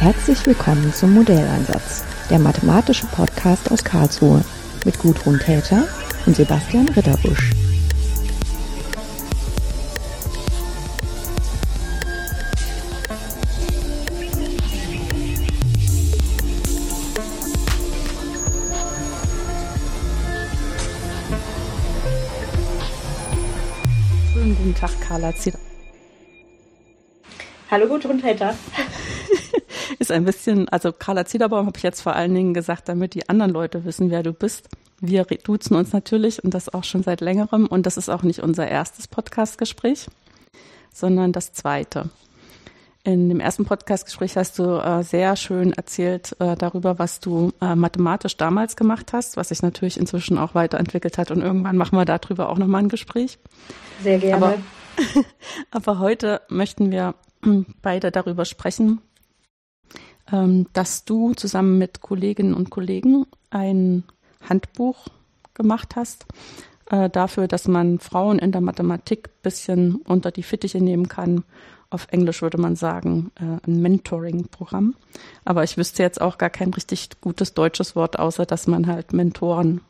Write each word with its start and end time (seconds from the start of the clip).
Herzlich 0.00 0.46
willkommen 0.46 0.94
zum 0.94 1.12
Modelleinsatz, 1.12 2.04
der 2.30 2.38
mathematische 2.38 3.04
Podcast 3.08 3.70
aus 3.70 3.84
Karlsruhe 3.84 4.42
mit 4.86 4.98
Gudrun 4.98 5.38
Täter 5.38 5.86
und 6.24 6.34
Sebastian 6.34 6.88
Ritterbusch. 6.88 7.50
Guten 24.32 24.74
Tag, 24.74 24.98
Carla 25.02 25.36
Zieder. 25.36 25.58
Hallo 27.70 27.86
Gudrun 27.86 28.18
Täter. 28.18 28.54
Ist 30.10 30.16
ein 30.16 30.24
bisschen, 30.24 30.68
also 30.70 30.90
Carla 30.90 31.24
Ziederbaum 31.24 31.66
habe 31.66 31.76
ich 31.76 31.84
jetzt 31.84 32.00
vor 32.00 32.16
allen 32.16 32.34
Dingen 32.34 32.52
gesagt, 32.52 32.88
damit 32.88 33.14
die 33.14 33.28
anderen 33.28 33.52
Leute 33.52 33.84
wissen, 33.84 34.10
wer 34.10 34.24
du 34.24 34.32
bist. 34.32 34.68
Wir 35.00 35.24
duzen 35.24 35.76
uns 35.76 35.92
natürlich 35.92 36.42
und 36.42 36.52
das 36.52 36.68
auch 36.68 36.82
schon 36.82 37.04
seit 37.04 37.20
längerem. 37.20 37.66
Und 37.66 37.86
das 37.86 37.96
ist 37.96 38.08
auch 38.08 38.24
nicht 38.24 38.40
unser 38.40 38.66
erstes 38.66 39.06
Podcastgespräch, 39.06 40.08
sondern 40.92 41.30
das 41.30 41.52
zweite. 41.52 42.10
In 43.04 43.28
dem 43.28 43.38
ersten 43.38 43.66
Podcastgespräch 43.66 44.36
hast 44.36 44.58
du 44.58 44.82
äh, 44.82 45.04
sehr 45.04 45.36
schön 45.36 45.72
erzählt 45.74 46.34
äh, 46.40 46.56
darüber, 46.56 46.98
was 46.98 47.20
du 47.20 47.52
äh, 47.60 47.76
mathematisch 47.76 48.36
damals 48.36 48.74
gemacht 48.74 49.12
hast, 49.12 49.36
was 49.36 49.50
sich 49.50 49.62
natürlich 49.62 49.96
inzwischen 49.96 50.38
auch 50.38 50.56
weiterentwickelt 50.56 51.18
hat. 51.18 51.30
Und 51.30 51.40
irgendwann 51.40 51.76
machen 51.76 51.96
wir 51.96 52.04
darüber 52.04 52.48
auch 52.48 52.58
nochmal 52.58 52.82
ein 52.82 52.88
Gespräch. 52.88 53.38
Sehr 54.02 54.18
gerne. 54.18 54.44
Aber, 54.44 54.54
aber 55.70 56.00
heute 56.00 56.40
möchten 56.48 56.90
wir 56.90 57.14
beide 57.80 58.10
darüber 58.10 58.44
sprechen, 58.44 59.00
dass 60.72 61.04
du 61.04 61.34
zusammen 61.34 61.78
mit 61.78 62.00
Kolleginnen 62.00 62.54
und 62.54 62.70
Kollegen 62.70 63.26
ein 63.50 64.04
Handbuch 64.48 65.08
gemacht 65.54 65.96
hast 65.96 66.26
äh, 66.90 67.08
dafür, 67.08 67.48
dass 67.48 67.68
man 67.68 67.98
Frauen 68.00 68.38
in 68.38 68.52
der 68.52 68.60
Mathematik 68.60 69.28
ein 69.28 69.42
bisschen 69.42 69.96
unter 69.96 70.30
die 70.30 70.42
Fittiche 70.42 70.80
nehmen 70.80 71.08
kann. 71.08 71.44
Auf 71.88 72.08
Englisch 72.10 72.42
würde 72.42 72.58
man 72.58 72.76
sagen, 72.76 73.30
äh, 73.36 73.68
ein 73.68 73.80
Mentoring-Programm. 73.80 74.94
Aber 75.44 75.64
ich 75.64 75.76
wüsste 75.76 76.02
jetzt 76.02 76.20
auch 76.20 76.36
gar 76.36 76.50
kein 76.50 76.74
richtig 76.74 77.08
gutes 77.20 77.54
deutsches 77.54 77.96
Wort, 77.96 78.18
außer 78.18 78.44
dass 78.44 78.66
man 78.66 78.86
halt 78.86 79.12
Mentoren 79.12 79.80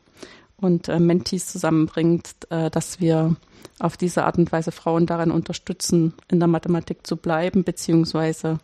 und 0.57 0.89
äh, 0.89 0.99
Mentees 0.99 1.47
zusammenbringt, 1.47 2.47
dass 2.49 2.99
wir 2.99 3.35
auf 3.79 3.97
diese 3.97 4.25
Art 4.25 4.37
und 4.37 4.51
Weise 4.51 4.71
Frauen 4.71 5.05
daran 5.07 5.31
unterstützen, 5.31 6.13
in 6.27 6.39
der 6.39 6.47
Mathematik 6.47 7.05
zu 7.07 7.17
bleiben, 7.17 7.63
beziehungsweise 7.63 8.59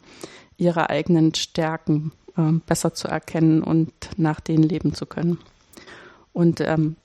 ihre 0.57 0.89
eigenen 0.89 1.33
Stärken 1.33 2.11
äh, 2.35 2.53
besser 2.65 2.93
zu 2.93 3.07
erkennen 3.07 3.63
und 3.63 3.91
nach 4.17 4.39
denen 4.39 4.63
leben 4.63 4.93
zu 4.93 5.05
können. 5.05 5.39
Und 6.33 6.61
ähm, 6.61 6.95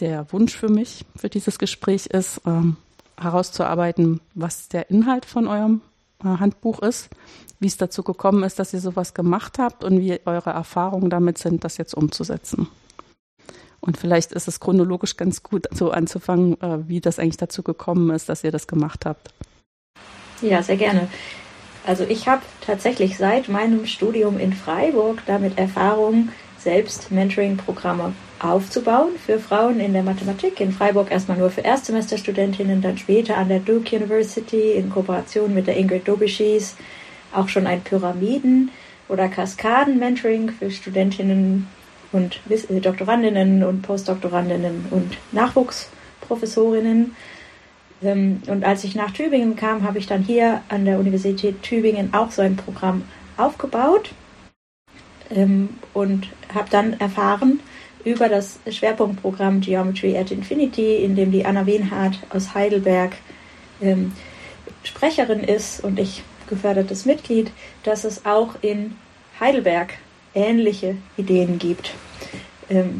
der 0.00 0.32
Wunsch 0.32 0.56
für 0.56 0.68
mich, 0.68 1.04
für 1.16 1.28
dieses 1.28 1.58
Gespräch 1.58 2.06
ist, 2.06 2.40
ähm, 2.46 2.76
herauszuarbeiten, 3.20 4.20
was 4.34 4.68
der 4.68 4.90
Inhalt 4.90 5.24
von 5.24 5.46
eurem 5.46 5.80
äh, 6.24 6.28
Handbuch 6.28 6.80
ist, 6.80 7.08
wie 7.60 7.68
es 7.68 7.76
dazu 7.76 8.02
gekommen 8.02 8.42
ist, 8.42 8.58
dass 8.58 8.72
ihr 8.72 8.80
sowas 8.80 9.14
gemacht 9.14 9.58
habt 9.58 9.84
und 9.84 10.00
wie 10.00 10.18
eure 10.24 10.50
Erfahrungen 10.50 11.10
damit 11.10 11.38
sind, 11.38 11.64
das 11.64 11.76
jetzt 11.76 11.94
umzusetzen. 11.94 12.68
Und 13.80 13.96
vielleicht 13.96 14.32
ist 14.32 14.46
es 14.46 14.60
chronologisch 14.60 15.16
ganz 15.16 15.42
gut, 15.42 15.66
so 15.72 15.90
anzufangen, 15.90 16.60
äh, 16.60 16.88
wie 16.88 17.00
das 17.00 17.18
eigentlich 17.18 17.36
dazu 17.36 17.62
gekommen 17.62 18.10
ist, 18.10 18.28
dass 18.28 18.44
ihr 18.44 18.52
das 18.52 18.66
gemacht 18.66 19.06
habt. 19.06 19.32
Ja, 20.40 20.62
sehr 20.62 20.76
gerne. 20.76 21.08
Also 21.84 22.04
ich 22.04 22.28
habe 22.28 22.42
tatsächlich 22.60 23.18
seit 23.18 23.48
meinem 23.48 23.86
Studium 23.86 24.38
in 24.38 24.52
Freiburg 24.52 25.22
damit 25.26 25.58
Erfahrung, 25.58 26.28
selbst 26.58 27.10
Mentoring-Programme 27.10 28.12
aufzubauen 28.38 29.10
für 29.24 29.40
Frauen 29.40 29.80
in 29.80 29.92
der 29.92 30.04
Mathematik. 30.04 30.60
In 30.60 30.72
Freiburg 30.72 31.10
erstmal 31.10 31.38
nur 31.38 31.50
für 31.50 31.62
Erstsemesterstudentinnen, 31.62 32.82
dann 32.82 32.98
später 32.98 33.36
an 33.36 33.48
der 33.48 33.58
Duke 33.58 33.96
University 33.96 34.72
in 34.72 34.90
Kooperation 34.90 35.54
mit 35.54 35.66
der 35.66 35.76
Ingrid 35.76 36.06
Dobischis 36.06 36.76
auch 37.32 37.48
schon 37.48 37.66
ein 37.66 37.82
Pyramiden- 37.82 38.70
oder 39.08 39.28
Kaskaden-Mentoring 39.28 40.50
für 40.50 40.70
Studentinnen 40.70 41.66
und 42.12 42.40
Doktorandinnen 42.68 43.64
und 43.64 43.82
Postdoktorandinnen 43.82 44.86
und 44.90 45.16
Nachwuchsprofessorinnen. 45.32 47.16
Ähm, 48.02 48.42
und 48.46 48.64
als 48.64 48.84
ich 48.84 48.94
nach 48.94 49.10
Tübingen 49.12 49.56
kam, 49.56 49.82
habe 49.82 49.98
ich 49.98 50.06
dann 50.06 50.22
hier 50.22 50.62
an 50.68 50.84
der 50.84 50.98
Universität 50.98 51.62
Tübingen 51.62 52.12
auch 52.14 52.30
so 52.30 52.42
ein 52.42 52.56
Programm 52.56 53.02
aufgebaut 53.36 54.10
ähm, 55.30 55.70
und 55.94 56.28
habe 56.52 56.68
dann 56.70 56.98
erfahren 57.00 57.60
über 58.04 58.28
das 58.28 58.58
Schwerpunktprogramm 58.68 59.60
Geometry 59.60 60.16
at 60.16 60.30
Infinity, 60.30 60.96
in 60.96 61.14
dem 61.14 61.30
die 61.30 61.44
Anna 61.44 61.66
Wenhardt 61.66 62.18
aus 62.30 62.54
Heidelberg 62.54 63.12
ähm, 63.80 64.12
Sprecherin 64.82 65.40
ist 65.40 65.84
und 65.84 65.98
ich 65.98 66.24
gefördertes 66.48 67.06
Mitglied, 67.06 67.52
dass 67.84 68.04
es 68.04 68.26
auch 68.26 68.56
in 68.60 68.96
Heidelberg 69.38 69.94
ähnliche 70.34 70.96
Ideen 71.16 71.58
gibt. 71.58 71.94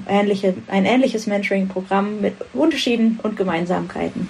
Ähnliche, 0.08 0.54
ein 0.68 0.84
ähnliches 0.84 1.26
Mentoring-Programm 1.26 2.20
mit 2.20 2.34
Unterschieden 2.52 3.18
und 3.22 3.38
Gemeinsamkeiten. 3.38 4.28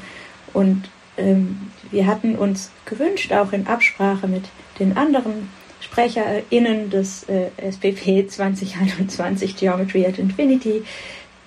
Und 0.52 0.88
ähm, 1.16 1.70
wir 1.90 2.06
hatten 2.06 2.36
uns 2.36 2.70
gewünscht, 2.84 3.32
auch 3.32 3.52
in 3.52 3.66
Absprache 3.66 4.28
mit 4.28 4.44
den 4.78 4.96
anderen 4.96 5.48
SprecherInnen 5.80 6.90
des 6.90 7.24
äh, 7.28 7.48
SPP 7.70 8.28
2021 8.30 9.56
Geometry 9.56 10.06
at 10.06 10.18
Infinity, 10.18 10.84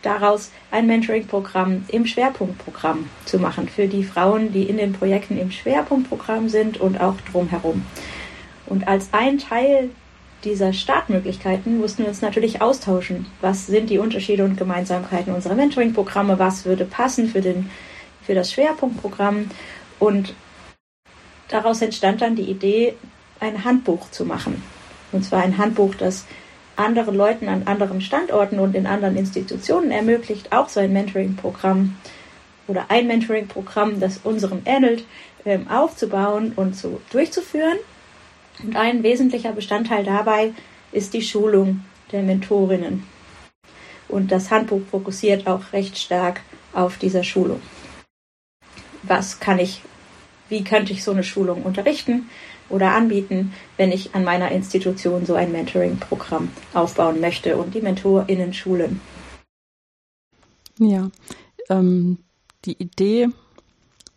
daraus 0.02 0.52
ein 0.72 0.88
Mentoring-Programm 0.88 1.86
im 1.88 2.06
Schwerpunktprogramm 2.06 3.10
zu 3.26 3.40
machen 3.40 3.68
für 3.68 3.88
die 3.88 4.04
Frauen, 4.04 4.52
die 4.52 4.64
in 4.64 4.78
den 4.78 4.94
Projekten 4.94 5.40
im 5.40 5.52
Schwerpunktprogramm 5.52 6.50
sind 6.50 6.80
und 6.80 7.00
auch 7.02 7.16
drumherum. 7.32 7.86
Und 8.68 8.88
als 8.88 9.10
ein 9.14 9.40
Teil 9.40 9.90
dieser 10.44 10.74
Startmöglichkeiten 10.74 11.80
mussten 11.80 12.04
wir 12.04 12.10
uns 12.10 12.22
natürlich 12.22 12.62
austauschen. 12.62 13.26
Was 13.42 13.66
sind 13.66 13.90
die 13.90 13.98
Unterschiede 13.98 14.44
und 14.44 14.58
Gemeinsamkeiten 14.58 15.34
unserer 15.34 15.56
Mentoring-Programme? 15.56 16.38
Was 16.38 16.66
würde 16.66 16.86
passen 16.86 17.28
für, 17.28 17.42
den, 17.42 17.70
für 18.26 18.36
das 18.36 18.52
Schwerpunktprogramm? 18.52 19.50
Und 20.00 20.34
daraus 21.48 21.82
entstand 21.82 22.22
dann 22.22 22.36
die 22.36 22.50
Idee, 22.50 22.96
ein 23.40 23.64
Handbuch 23.64 24.10
zu 24.12 24.26
machen. 24.26 24.64
Und 25.12 25.24
zwar 25.24 25.44
ein 25.44 25.58
Handbuch, 25.58 25.96
das 25.96 26.26
anderen 26.76 27.16
Leuten 27.16 27.48
an 27.48 27.64
anderen 27.66 28.02
Standorten 28.02 28.60
und 28.60 28.76
in 28.76 28.86
anderen 28.86 29.16
Institutionen 29.16 29.92
ermöglicht, 29.92 30.52
auch 30.52 30.70
so 30.70 30.80
ein 30.80 30.94
Mentoring-Programm 30.94 31.96
oder 32.68 32.86
ein 32.90 33.08
Mentoring-Programm, 33.08 34.00
das 34.00 34.20
unserem 34.24 34.62
ähnelt, 34.66 35.06
ähm, 35.46 35.68
aufzubauen 35.70 36.54
und 36.56 36.76
zu, 36.76 37.00
durchzuführen. 37.12 37.78
Und 38.64 38.76
ein 38.76 39.04
wesentlicher 39.04 39.52
Bestandteil 39.52 40.04
dabei 40.04 40.54
ist 40.92 41.14
die 41.14 41.22
Schulung 41.22 41.82
der 42.12 42.24
Mentorinnen. 42.24 43.04
Und 44.08 44.32
das 44.32 44.52
Handbuch 44.52 44.82
fokussiert 44.90 45.48
auch 45.48 45.74
recht 45.74 45.98
stark 45.98 46.42
auf 46.74 46.98
dieser 46.98 47.24
Schulung. 47.24 47.62
Was 49.08 49.40
kann 49.40 49.60
ich, 49.60 49.82
wie 50.50 50.64
könnte 50.64 50.94
ich 50.94 51.04
so 51.04 51.12
eine 51.12 51.24
Schulung 51.24 51.64
unterrichten 51.64 52.30
oder 52.70 52.94
anbieten, 52.94 53.54
wenn 53.78 53.92
ich 53.92 54.16
an 54.16 54.24
meiner 54.24 54.52
Institution 54.52 55.26
so 55.26 55.36
ein 55.36 55.52
Mentoring-Programm 55.52 56.50
aufbauen 56.74 57.20
möchte 57.20 57.58
und 57.58 57.74
die 57.76 57.82
MentorInnen 57.82 58.54
schulen? 58.54 59.02
Ja, 60.80 61.10
ähm, 61.70 62.18
die 62.66 62.82
Idee 62.82 63.30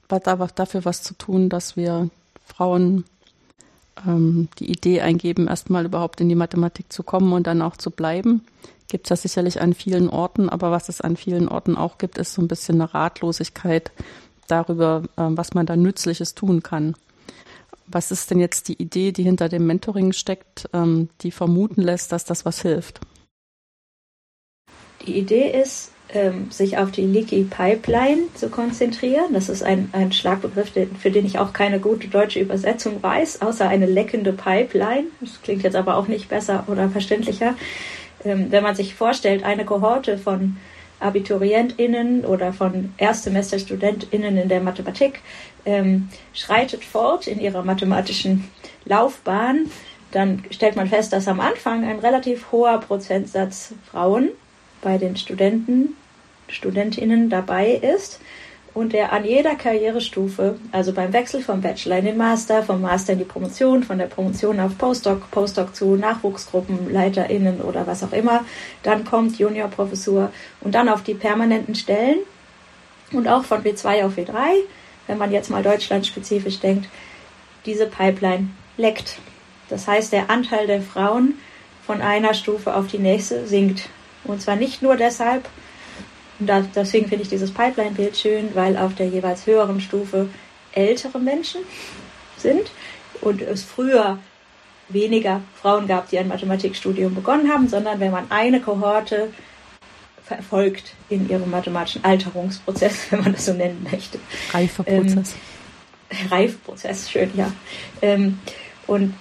war 0.09 0.21
dafür 0.21 0.85
was 0.85 1.03
zu 1.03 1.15
tun, 1.15 1.49
dass 1.49 1.77
wir 1.77 2.09
Frauen 2.45 3.05
ähm, 4.07 4.49
die 4.59 4.71
Idee 4.71 5.01
eingeben, 5.01 5.49
erstmal 5.49 5.85
überhaupt 5.85 6.21
in 6.21 6.29
die 6.29 6.35
Mathematik 6.35 6.93
zu 6.93 7.03
kommen 7.03 7.33
und 7.33 7.47
dann 7.47 7.63
auch 7.63 7.77
zu 7.77 7.91
bleiben. 7.91 8.43
Gibt 8.89 9.07
es 9.07 9.09
das 9.11 9.23
sicherlich 9.23 9.61
an 9.61 9.75
vielen 9.75 10.09
Orten, 10.09 10.49
aber 10.49 10.71
was 10.71 10.89
es 10.89 11.01
an 11.01 11.17
vielen 11.17 11.49
Orten 11.49 11.77
auch 11.77 11.99
gibt, 11.99 12.17
ist 12.17 12.33
so 12.33 12.41
ein 12.41 12.49
bisschen 12.49 12.81
eine 12.81 12.95
Ratlosigkeit 12.95 13.93
darüber, 14.51 15.03
äh, 15.17 15.23
was 15.29 15.55
man 15.55 15.67
da 15.67 15.77
Nützliches 15.77 16.35
tun 16.35 16.63
kann. 16.63 16.95
Was 17.87 18.11
ist 18.11 18.31
denn 18.31 18.39
jetzt 18.39 18.69
die 18.69 18.81
Idee, 18.81 19.13
die 19.13 19.23
hinter 19.23 19.49
dem 19.49 19.67
Mentoring 19.67 20.13
steckt, 20.13 20.69
ähm, 20.73 21.09
die 21.23 21.31
vermuten 21.31 21.81
lässt, 21.81 22.13
dass 22.13 22.25
das 22.25 22.45
was 22.45 22.61
hilft? 22.61 23.01
Die 25.07 25.19
Idee 25.19 25.59
ist, 25.59 25.93
ähm, 26.11 26.51
sich 26.51 26.79
auf 26.79 26.91
die 26.91 27.03
Leaky 27.03 27.45
Pipeline 27.45 28.23
zu 28.35 28.49
konzentrieren. 28.49 29.33
Das 29.33 29.49
ist 29.49 29.63
ein, 29.63 29.91
ein 29.93 30.13
Schlagbegriff, 30.13 30.73
für 30.99 31.11
den 31.11 31.27
ich 31.27 31.39
auch 31.39 31.53
keine 31.53 31.81
gute 31.81 32.09
deutsche 32.09 32.41
Übersetzung 32.41 33.03
weiß, 33.03 33.43
außer 33.43 33.69
eine 33.69 33.87
leckende 33.87 34.33
Pipeline. 34.33 35.05
Das 35.21 35.43
klingt 35.43 35.63
jetzt 35.63 35.77
aber 35.77 35.97
auch 35.97 36.09
nicht 36.09 36.29
besser 36.29 36.65
oder 36.67 36.89
verständlicher. 36.89 37.55
Ähm, 38.25 38.47
wenn 38.51 38.63
man 38.63 38.75
sich 38.75 38.95
vorstellt, 38.95 39.45
eine 39.45 39.65
Kohorte 39.65 40.19
von 40.19 40.57
AbiturientInnen 41.01 42.25
oder 42.25 42.53
von 42.53 42.93
ErstsemesterstudentInnen 42.97 44.37
in 44.37 44.49
der 44.49 44.61
Mathematik 44.61 45.21
ähm, 45.65 46.09
schreitet 46.33 46.85
fort 46.85 47.27
in 47.27 47.41
ihrer 47.41 47.63
mathematischen 47.63 48.51
Laufbahn. 48.85 49.71
Dann 50.11 50.43
stellt 50.51 50.77
man 50.77 50.89
fest, 50.89 51.13
dass 51.13 51.29
am 51.29 51.41
Anfang 51.41 51.85
ein 51.85 51.99
relativ 51.99 52.51
hoher 52.51 52.79
Prozentsatz 52.79 53.75
Frauen 53.91 54.31
bei 54.81 54.99
den 54.99 55.17
Studenten, 55.17 55.97
Studentinnen 56.49 57.29
dabei 57.29 57.73
ist 57.73 58.21
und 58.79 58.93
der 58.93 59.13
an 59.13 59.25
jeder 59.25 59.57
Karrierestufe, 59.57 60.57
also 60.71 60.93
beim 60.93 61.13
Wechsel 61.13 61.43
vom 61.43 61.61
Bachelor 61.61 61.99
in 61.99 62.05
den 62.05 62.17
Master, 62.17 62.63
vom 62.63 62.81
Master 62.81 63.15
in 63.15 63.19
die 63.19 63.25
Promotion, 63.25 63.83
von 63.83 63.99
der 63.99 64.07
Promotion 64.07 64.61
auf 64.61 64.79
Postdoc, 64.79 65.29
Postdoc 65.33 65.75
zu 65.75 65.97
Nachwuchsgruppen, 65.97 66.93
LeiterInnen 66.93 67.61
oder 67.61 67.89
was 67.89 68.05
auch 68.05 68.13
immer, 68.13 68.45
dann 68.85 69.05
kommt 69.05 69.37
Juniorprofessur 69.37 70.31
und 70.61 70.77
dann 70.77 70.89
auf 70.89 71.03
die 71.03 71.15
permanenten 71.15 71.75
Stellen 71.75 72.21
und 73.13 73.27
auch 73.27 73.43
von 73.43 73.65
W2 73.65 74.05
auf 74.05 74.17
W3, 74.17 74.37
wenn 75.09 75.19
man 75.19 75.33
jetzt 75.33 75.51
mal 75.51 75.65
deutschlandspezifisch 75.65 76.61
denkt, 76.61 76.89
diese 77.67 77.87
Pipeline 77.87 78.49
leckt. 78.77 79.19
Das 79.71 79.89
heißt, 79.89 80.13
der 80.13 80.31
Anteil 80.31 80.69
der 80.69 80.83
Frauen 80.83 81.35
von 81.85 82.01
einer 82.01 82.33
Stufe 82.33 82.77
auf 82.77 82.87
die 82.87 82.99
nächste 82.99 83.45
sinkt. 83.45 83.89
Und 84.23 84.41
zwar 84.41 84.55
nicht 84.55 84.83
nur 84.83 84.97
deshalb, 84.97 85.49
und 86.39 86.51
deswegen 86.75 87.09
finde 87.09 87.23
ich 87.23 87.29
dieses 87.29 87.53
Pipeline-Bild 87.53 88.17
schön, 88.17 88.55
weil 88.55 88.77
auf 88.77 88.95
der 88.95 89.09
jeweils 89.09 89.47
höheren 89.47 89.81
Stufe 89.81 90.29
ältere 90.73 91.19
Menschen 91.19 91.63
sind 92.37 92.71
und 93.21 93.43
es 93.43 93.65
früher 93.65 94.19
weniger 94.89 95.43
Frauen 95.61 95.87
gab, 95.87 96.09
die 96.09 96.19
ein 96.19 96.29
Mathematikstudium 96.29 97.15
begonnen 97.15 97.51
haben, 97.53 97.69
sondern 97.69 98.01
wenn 98.01 98.13
man 98.13 98.31
eine 98.31 98.61
Kohorte 98.61 99.31
verfolgt 100.25 100.95
in 101.09 101.29
ihrem 101.29 101.51
mathematischen 101.51 102.05
Alterungsprozess, 102.05 103.07
wenn 103.11 103.23
man 103.23 103.33
das 103.33 103.47
so 103.47 103.53
nennen 103.53 103.87
möchte. 103.91 104.19
Reifeprozess. 104.53 105.35
Ähm, 106.11 106.31
Reifeprozess, 106.31 107.11
schön, 107.11 107.31
ja. 107.35 107.53
Ähm, 108.01 108.39
und 108.87 109.15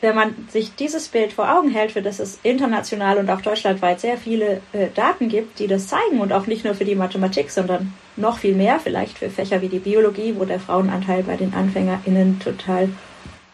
wenn 0.00 0.14
man 0.14 0.34
sich 0.50 0.74
dieses 0.74 1.08
Bild 1.08 1.32
vor 1.32 1.50
Augen 1.56 1.70
hält, 1.70 1.92
für 1.92 2.02
das 2.02 2.18
es 2.18 2.38
international 2.42 3.18
und 3.18 3.30
auch 3.30 3.40
deutschlandweit 3.40 4.00
sehr 4.00 4.18
viele 4.18 4.60
äh, 4.72 4.88
Daten 4.94 5.28
gibt, 5.28 5.58
die 5.58 5.66
das 5.66 5.88
zeigen 5.88 6.20
und 6.20 6.32
auch 6.32 6.46
nicht 6.46 6.64
nur 6.64 6.74
für 6.74 6.84
die 6.84 6.94
Mathematik, 6.94 7.50
sondern 7.50 7.92
noch 8.16 8.38
viel 8.38 8.54
mehr 8.54 8.80
vielleicht 8.80 9.18
für 9.18 9.30
Fächer 9.30 9.62
wie 9.62 9.68
die 9.68 9.78
Biologie, 9.78 10.34
wo 10.36 10.44
der 10.44 10.60
Frauenanteil 10.60 11.22
bei 11.22 11.36
den 11.36 11.54
AnfängerInnen 11.54 12.40
total 12.40 12.88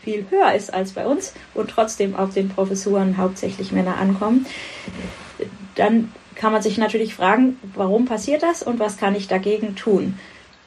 viel 0.03 0.27
höher 0.31 0.55
ist 0.55 0.73
als 0.73 0.93
bei 0.93 1.07
uns 1.07 1.35
und 1.55 1.71
trotzdem 1.71 2.17
auf 2.17 2.33
den 2.33 2.49
Professuren 2.49 3.17
hauptsächlich 3.17 3.73
Männer 3.73 3.99
ankommen, 3.99 4.47
dann 5.75 6.13
kann 6.35 6.53
man 6.53 6.63
sich 6.63 6.79
natürlich 6.79 7.15
fragen, 7.15 7.59
warum 7.75 8.07
passiert 8.07 8.43
das 8.43 8.63
und 8.63 8.79
was 8.79 8.97
kann 8.97 9.15
ich 9.15 9.29
dagegen 9.29 9.77
tun? 9.77 10.19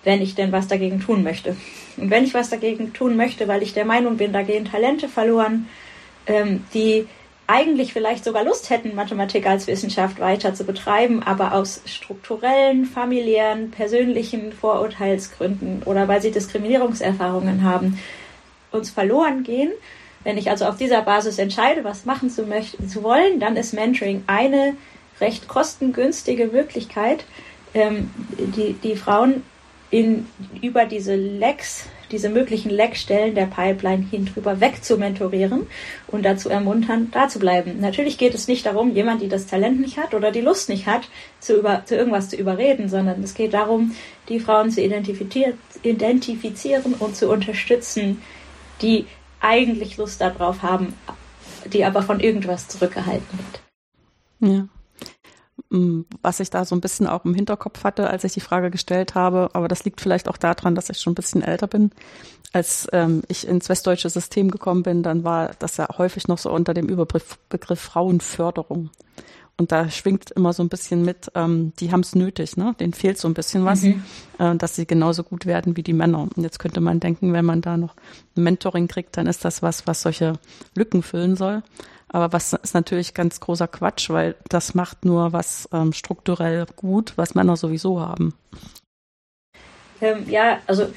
Wenn 0.03 0.21
ich 0.21 0.35
denn 0.35 0.51
was 0.51 0.67
dagegen 0.67 0.99
tun 0.99 1.23
möchte. 1.23 1.55
Und 1.97 2.09
wenn 2.09 2.23
ich 2.23 2.33
was 2.33 2.49
dagegen 2.49 2.93
tun 2.93 3.15
möchte, 3.15 3.47
weil 3.47 3.63
ich 3.63 3.73
der 3.73 3.85
Meinung 3.85 4.17
bin, 4.17 4.33
da 4.33 4.41
gehen 4.41 4.65
Talente 4.65 5.07
verloren, 5.07 5.67
ähm, 6.27 6.63
die 6.73 7.07
eigentlich 7.45 7.93
vielleicht 7.93 8.23
sogar 8.23 8.43
Lust 8.43 8.69
hätten, 8.69 8.95
Mathematik 8.95 9.45
als 9.45 9.67
Wissenschaft 9.67 10.19
weiter 10.19 10.53
zu 10.53 10.63
betreiben, 10.63 11.21
aber 11.23 11.53
aus 11.53 11.81
strukturellen, 11.85 12.85
familiären, 12.85 13.71
persönlichen 13.71 14.53
Vorurteilsgründen 14.53 15.83
oder 15.83 16.07
weil 16.07 16.21
sie 16.21 16.31
Diskriminierungserfahrungen 16.31 17.63
haben, 17.63 17.99
uns 18.71 18.91
verloren 18.91 19.43
gehen. 19.43 19.71
Wenn 20.23 20.37
ich 20.37 20.49
also 20.49 20.65
auf 20.65 20.77
dieser 20.77 21.01
Basis 21.01 21.37
entscheide, 21.37 21.83
was 21.83 22.05
machen 22.05 22.29
zu, 22.29 22.45
zu 22.87 23.03
wollen, 23.03 23.41
dann 23.41 23.57
ist 23.57 23.73
Mentoring 23.73 24.23
eine 24.27 24.75
recht 25.19 25.49
kostengünstige 25.49 26.47
Möglichkeit, 26.47 27.25
ähm, 27.73 28.09
die, 28.37 28.73
die 28.73 28.95
Frauen 28.95 29.43
in, 29.93 30.25
über 30.63 30.85
diese 30.85 31.15
Lecks, 31.15 31.85
diese 32.09 32.29
möglichen 32.29 32.71
Leckstellen 32.71 33.35
der 33.35 33.45
Pipeline 33.45 34.03
hin 34.09 34.25
drüber 34.25 34.59
weg 34.59 34.83
zu 34.83 34.97
mentorieren 34.97 35.67
und 36.07 36.25
dazu 36.25 36.49
ermuntern, 36.49 37.09
da 37.11 37.27
zu 37.27 37.37
bleiben. 37.37 37.79
Natürlich 37.79 38.17
geht 38.17 38.33
es 38.33 38.47
nicht 38.47 38.65
darum, 38.65 38.95
jemand, 38.95 39.21
die 39.21 39.27
das 39.27 39.45
Talent 39.45 39.79
nicht 39.79 39.97
hat 39.97 40.15
oder 40.15 40.31
die 40.31 40.41
Lust 40.41 40.67
nicht 40.67 40.87
hat, 40.87 41.07
zu, 41.39 41.59
über, 41.59 41.85
zu 41.85 41.95
irgendwas 41.95 42.29
zu 42.29 42.37
überreden, 42.37 42.89
sondern 42.89 43.21
es 43.21 43.35
geht 43.35 43.53
darum, 43.53 43.95
die 44.29 44.39
Frauen 44.39 44.71
zu 44.71 44.81
identifizieren 44.81 45.59
und 46.97 47.15
zu 47.15 47.29
unterstützen, 47.29 48.19
die 48.81 49.05
eigentlich 49.41 49.97
Lust 49.97 50.21
darauf 50.21 50.63
haben, 50.63 50.95
die 51.71 51.85
aber 51.85 52.01
von 52.01 52.19
irgendwas 52.19 52.67
zurückgehalten 52.67 53.37
wird. 53.37 53.61
Ja. 54.53 54.67
Was 56.21 56.39
ich 56.39 56.51
da 56.51 56.65
so 56.65 56.75
ein 56.75 56.81
bisschen 56.81 57.07
auch 57.07 57.25
im 57.25 57.33
Hinterkopf 57.33 57.83
hatte, 57.83 58.07
als 58.07 58.23
ich 58.23 58.33
die 58.33 58.41
Frage 58.41 58.69
gestellt 58.69 59.15
habe. 59.15 59.49
Aber 59.53 59.67
das 59.67 59.83
liegt 59.85 60.01
vielleicht 60.01 60.27
auch 60.27 60.37
daran, 60.37 60.75
dass 60.75 60.89
ich 60.89 60.99
schon 60.99 61.13
ein 61.13 61.15
bisschen 61.15 61.41
älter 61.41 61.65
bin. 61.67 61.91
Als 62.51 62.87
ähm, 62.93 63.23
ich 63.27 63.47
ins 63.47 63.69
westdeutsche 63.69 64.09
System 64.09 64.51
gekommen 64.51 64.83
bin, 64.83 65.01
dann 65.01 65.23
war 65.23 65.51
das 65.57 65.77
ja 65.77 65.87
häufig 65.97 66.27
noch 66.27 66.37
so 66.37 66.51
unter 66.51 66.75
dem 66.75 66.87
Überbegriff 66.87 67.39
Begriff 67.49 67.79
Frauenförderung. 67.79 68.91
Und 69.57 69.71
da 69.71 69.89
schwingt 69.89 70.31
immer 70.31 70.51
so 70.53 70.63
ein 70.63 70.69
bisschen 70.69 71.03
mit, 71.03 71.31
ähm, 71.35 71.73
die 71.79 71.91
haben 71.91 71.99
es 71.99 72.15
nötig, 72.15 72.57
ne? 72.57 72.75
Denen 72.79 72.93
fehlt 72.93 73.19
so 73.19 73.27
ein 73.27 73.35
bisschen 73.35 73.65
was, 73.65 73.83
mhm. 73.83 74.03
äh, 74.39 74.55
dass 74.55 74.75
sie 74.75 74.87
genauso 74.87 75.23
gut 75.23 75.45
werden 75.45 75.77
wie 75.77 75.83
die 75.83 75.93
Männer. 75.93 76.27
Und 76.35 76.43
jetzt 76.43 76.59
könnte 76.59 76.81
man 76.81 76.99
denken, 76.99 77.33
wenn 77.33 77.45
man 77.45 77.61
da 77.61 77.77
noch 77.77 77.95
ein 78.35 78.43
Mentoring 78.43 78.87
kriegt, 78.87 79.15
dann 79.17 79.27
ist 79.27 79.45
das 79.45 79.61
was, 79.61 79.85
was 79.85 80.01
solche 80.01 80.33
Lücken 80.75 81.03
füllen 81.03 81.35
soll. 81.35 81.61
Aber 82.13 82.31
was 82.31 82.53
ist 82.53 82.75
natürlich 82.75 83.13
ganz 83.13 83.39
großer 83.39 83.67
Quatsch, 83.67 84.09
weil 84.09 84.35
das 84.47 84.75
macht 84.75 85.03
nur 85.03 85.33
was 85.33 85.67
ähm, 85.73 85.91
strukturell 85.91 86.65
gut, 86.75 87.13
was 87.17 87.35
Männer 87.35 87.57
sowieso 87.57 87.99
haben. 87.99 88.35
Ähm, 89.99 90.29
ja, 90.29 90.59
also 90.67 90.87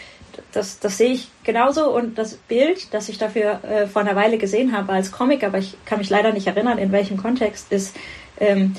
das, 0.52 0.78
das 0.78 0.98
sehe 0.98 1.12
ich 1.12 1.28
genauso 1.42 1.90
und 1.90 2.18
das 2.18 2.34
Bild, 2.34 2.92
das 2.92 3.08
ich 3.08 3.16
dafür 3.16 3.64
äh, 3.64 3.86
vor 3.86 4.02
einer 4.02 4.14
Weile 4.14 4.36
gesehen 4.36 4.76
habe 4.76 4.92
als 4.92 5.10
Comic, 5.10 5.42
aber 5.42 5.56
ich 5.58 5.76
kann 5.86 5.98
mich 5.98 6.10
leider 6.10 6.32
nicht 6.32 6.46
erinnern, 6.46 6.76
in 6.76 6.92
welchem 6.92 7.16
Kontext, 7.16 7.72
ist, 7.72 7.96
ähm, 8.38 8.76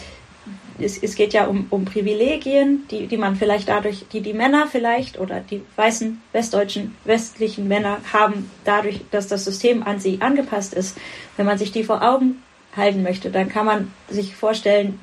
es, 0.79 0.97
es 1.01 1.15
geht 1.15 1.33
ja 1.33 1.45
um, 1.45 1.68
um 1.69 1.85
Privilegien, 1.85 2.85
die, 2.89 3.07
die 3.07 3.18
man 3.18 3.35
vielleicht 3.35 3.69
dadurch, 3.69 4.06
die 4.12 4.21
die 4.21 4.33
Männer 4.33 4.68
vielleicht 4.68 5.19
oder 5.19 5.39
die 5.39 5.62
weißen 5.75 6.21
westdeutschen, 6.31 6.95
westlichen 7.03 7.68
Männer 7.68 8.00
haben, 8.12 8.50
dadurch, 8.63 9.01
dass 9.12 9.27
das 9.27 9.45
System 9.45 9.83
an 9.83 10.00
sie 10.00 10.21
angepasst 10.21 10.74
ist. 10.74 10.97
Wenn 11.35 11.45
man 11.45 11.57
sich 11.57 11.71
die 11.71 11.83
vor 11.83 12.01
Augen 12.01 12.44
halten 12.75 13.01
möchte, 13.01 13.31
dann 13.31 13.50
kann 13.50 13.65
man 13.65 13.91
sich 14.07 14.35
vorstellen, 14.35 15.00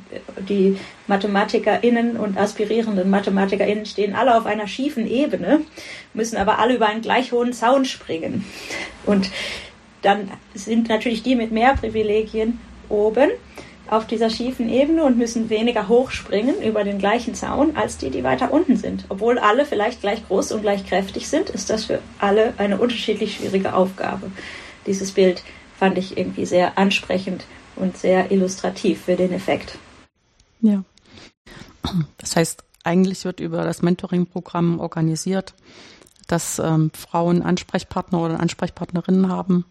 die 0.49 0.79
MathematikerInnen 1.09 2.17
und 2.17 2.39
aspirierenden 2.39 3.11
MathematikerInnen 3.11 3.85
stehen 3.85 4.15
alle 4.15 4.37
auf 4.37 4.47
einer 4.47 4.69
schiefen 4.69 5.07
Ebene, 5.07 5.63
müssen 6.15 6.37
aber 6.37 6.61
alle 6.61 6.77
über 6.77 6.87
einen 6.87 7.03
gleich 7.03 7.33
hohen 7.33 7.53
Zaun 7.53 7.85
springen. 7.85 8.45
Und 9.05 9.31
dann 10.03 10.31
sind 10.55 10.89
natürlich 10.89 11.23
die 11.23 11.35
mit 11.35 11.51
mehr 11.51 11.75
Privilegien 11.75 12.61
oben 12.89 13.31
auf 13.95 14.07
dieser 14.07 14.31
schiefen 14.31 14.69
Ebene 14.69 15.05
und 15.05 15.17
müssen 15.17 15.51
weniger 15.51 15.89
hochspringen 15.89 16.61
über 16.63 16.85
den 16.85 16.99
gleichen 16.99 17.35
Zaun 17.35 17.77
als 17.77 17.97
die, 17.97 18.11
die 18.11 18.25
weiter 18.25 18.53
unten 18.53 18.77
sind. 18.77 19.05
Obwohl 19.09 19.39
alle 19.39 19.65
vielleicht 19.65 20.01
gleich 20.01 20.27
groß 20.27 20.53
und 20.53 20.63
gleich 20.63 20.85
kräftig 20.87 21.29
sind, 21.29 21.51
ist 21.51 21.71
das 21.71 21.85
für 21.85 22.01
alle 22.19 22.55
eine 22.59 22.79
unterschiedlich 22.79 23.37
schwierige 23.37 23.75
Aufgabe. 23.75 24.31
Dieses 24.87 25.13
Bild 25.13 25.43
fand 25.79 25.99
ich 25.99 26.17
irgendwie 26.17 26.47
sehr 26.47 26.79
ansprechend 26.79 27.45
und 27.77 27.97
sehr 27.97 28.31
illustrativ 28.31 29.03
für 29.03 29.17
den 29.17 29.33
Effekt. 29.33 29.79
Ja. 30.61 30.85
Das 32.19 32.37
heißt, 32.37 32.65
eigentlich 32.83 33.25
wird 33.25 33.41
über 33.41 33.65
das 33.65 33.83
Mentoring-Programm 33.83 34.81
organisiert, 34.81 35.55
dass 36.27 36.59
ähm, 36.59 36.91
Frauen 36.95 37.43
Ansprechpartner 37.43 38.21
oder 38.21 38.41
Ansprechpartnerinnen 38.41 39.29
haben, 39.29 39.65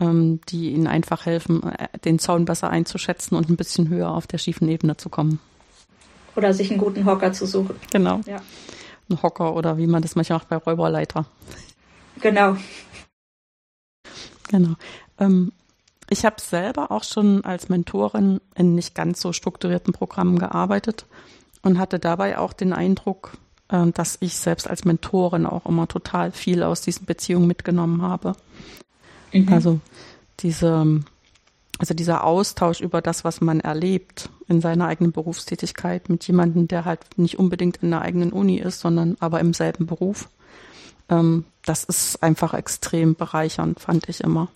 ähm, 0.00 0.40
die 0.48 0.70
ihnen 0.70 0.86
einfach 0.86 1.26
helfen, 1.26 1.62
äh, 1.62 1.98
den 2.04 2.18
Zaun 2.18 2.44
besser 2.44 2.70
einzuschätzen 2.70 3.36
und 3.36 3.48
ein 3.48 3.56
bisschen 3.56 3.88
höher 3.88 4.10
auf 4.10 4.26
der 4.26 4.38
schiefen 4.38 4.68
Ebene 4.68 4.96
zu 4.96 5.08
kommen. 5.08 5.38
Oder 6.36 6.54
sich 6.54 6.70
einen 6.70 6.80
guten 6.80 7.04
Hocker 7.04 7.32
zu 7.32 7.46
suchen. 7.46 7.76
Genau. 7.92 8.20
Ja. 8.26 8.40
Ein 9.08 9.22
Hocker 9.22 9.54
oder 9.54 9.76
wie 9.76 9.86
man 9.86 10.02
das 10.02 10.14
manchmal 10.14 10.38
macht 10.38 10.48
bei 10.48 10.56
Räuberleiter. 10.56 11.26
Genau. 12.20 12.56
Genau. 14.48 14.74
Ähm, 15.18 15.52
ich 16.08 16.24
habe 16.24 16.40
selber 16.40 16.90
auch 16.90 17.04
schon 17.04 17.44
als 17.44 17.68
Mentorin 17.68 18.40
in 18.56 18.74
nicht 18.74 18.94
ganz 18.94 19.20
so 19.20 19.32
strukturierten 19.32 19.92
Programmen 19.92 20.38
gearbeitet 20.38 21.06
und 21.62 21.78
hatte 21.78 21.98
dabei 21.98 22.38
auch 22.38 22.52
den 22.52 22.72
Eindruck, 22.72 23.32
äh, 23.68 23.90
dass 23.92 24.18
ich 24.20 24.36
selbst 24.36 24.68
als 24.68 24.84
Mentorin 24.84 25.46
auch 25.46 25.66
immer 25.66 25.88
total 25.88 26.32
viel 26.32 26.62
aus 26.62 26.80
diesen 26.80 27.06
Beziehungen 27.06 27.46
mitgenommen 27.46 28.02
habe. 28.02 28.34
Mhm. 29.32 29.52
Also 29.52 29.80
diese, 30.40 31.02
also 31.78 31.94
dieser 31.94 32.24
Austausch 32.24 32.80
über 32.80 33.00
das, 33.00 33.24
was 33.24 33.40
man 33.40 33.60
erlebt 33.60 34.28
in 34.48 34.60
seiner 34.60 34.86
eigenen 34.86 35.12
Berufstätigkeit 35.12 36.08
mit 36.08 36.26
jemandem, 36.26 36.68
der 36.68 36.84
halt 36.84 37.00
nicht 37.16 37.38
unbedingt 37.38 37.78
in 37.78 37.90
der 37.90 38.02
eigenen 38.02 38.32
Uni 38.32 38.58
ist, 38.58 38.80
sondern 38.80 39.16
aber 39.20 39.40
im 39.40 39.54
selben 39.54 39.86
Beruf. 39.86 40.28
Ähm, 41.08 41.44
das 41.64 41.84
ist 41.84 42.22
einfach 42.22 42.54
extrem 42.54 43.14
bereichernd, 43.14 43.80
fand 43.80 44.08
ich 44.08 44.22
immer. 44.22 44.48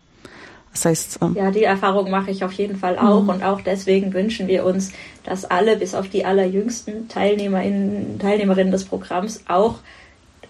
Das 0.73 0.85
heißt, 0.87 1.19
ähm, 1.23 1.37
ja, 1.37 1.52
die 1.52 1.62
Erfahrung 1.62 2.11
mache 2.11 2.33
ich 2.33 2.43
auf 2.43 2.52
jeden 2.52 2.76
Fall 2.76 2.99
auch 2.99 3.23
mhm. 3.23 3.28
und 3.28 3.43
auch 3.45 3.61
deswegen 3.61 4.12
wünschen 4.12 4.49
wir 4.49 4.64
uns, 4.64 4.93
dass 5.23 5.45
alle, 5.45 5.76
bis 5.76 5.95
auf 5.95 6.09
die 6.09 6.25
allerjüngsten 6.25 7.09
Teilnehmerinnen, 7.09 8.19
Teilnehmerinnen 8.19 8.73
des 8.73 8.85
Programms 8.85 9.45
auch 9.47 9.76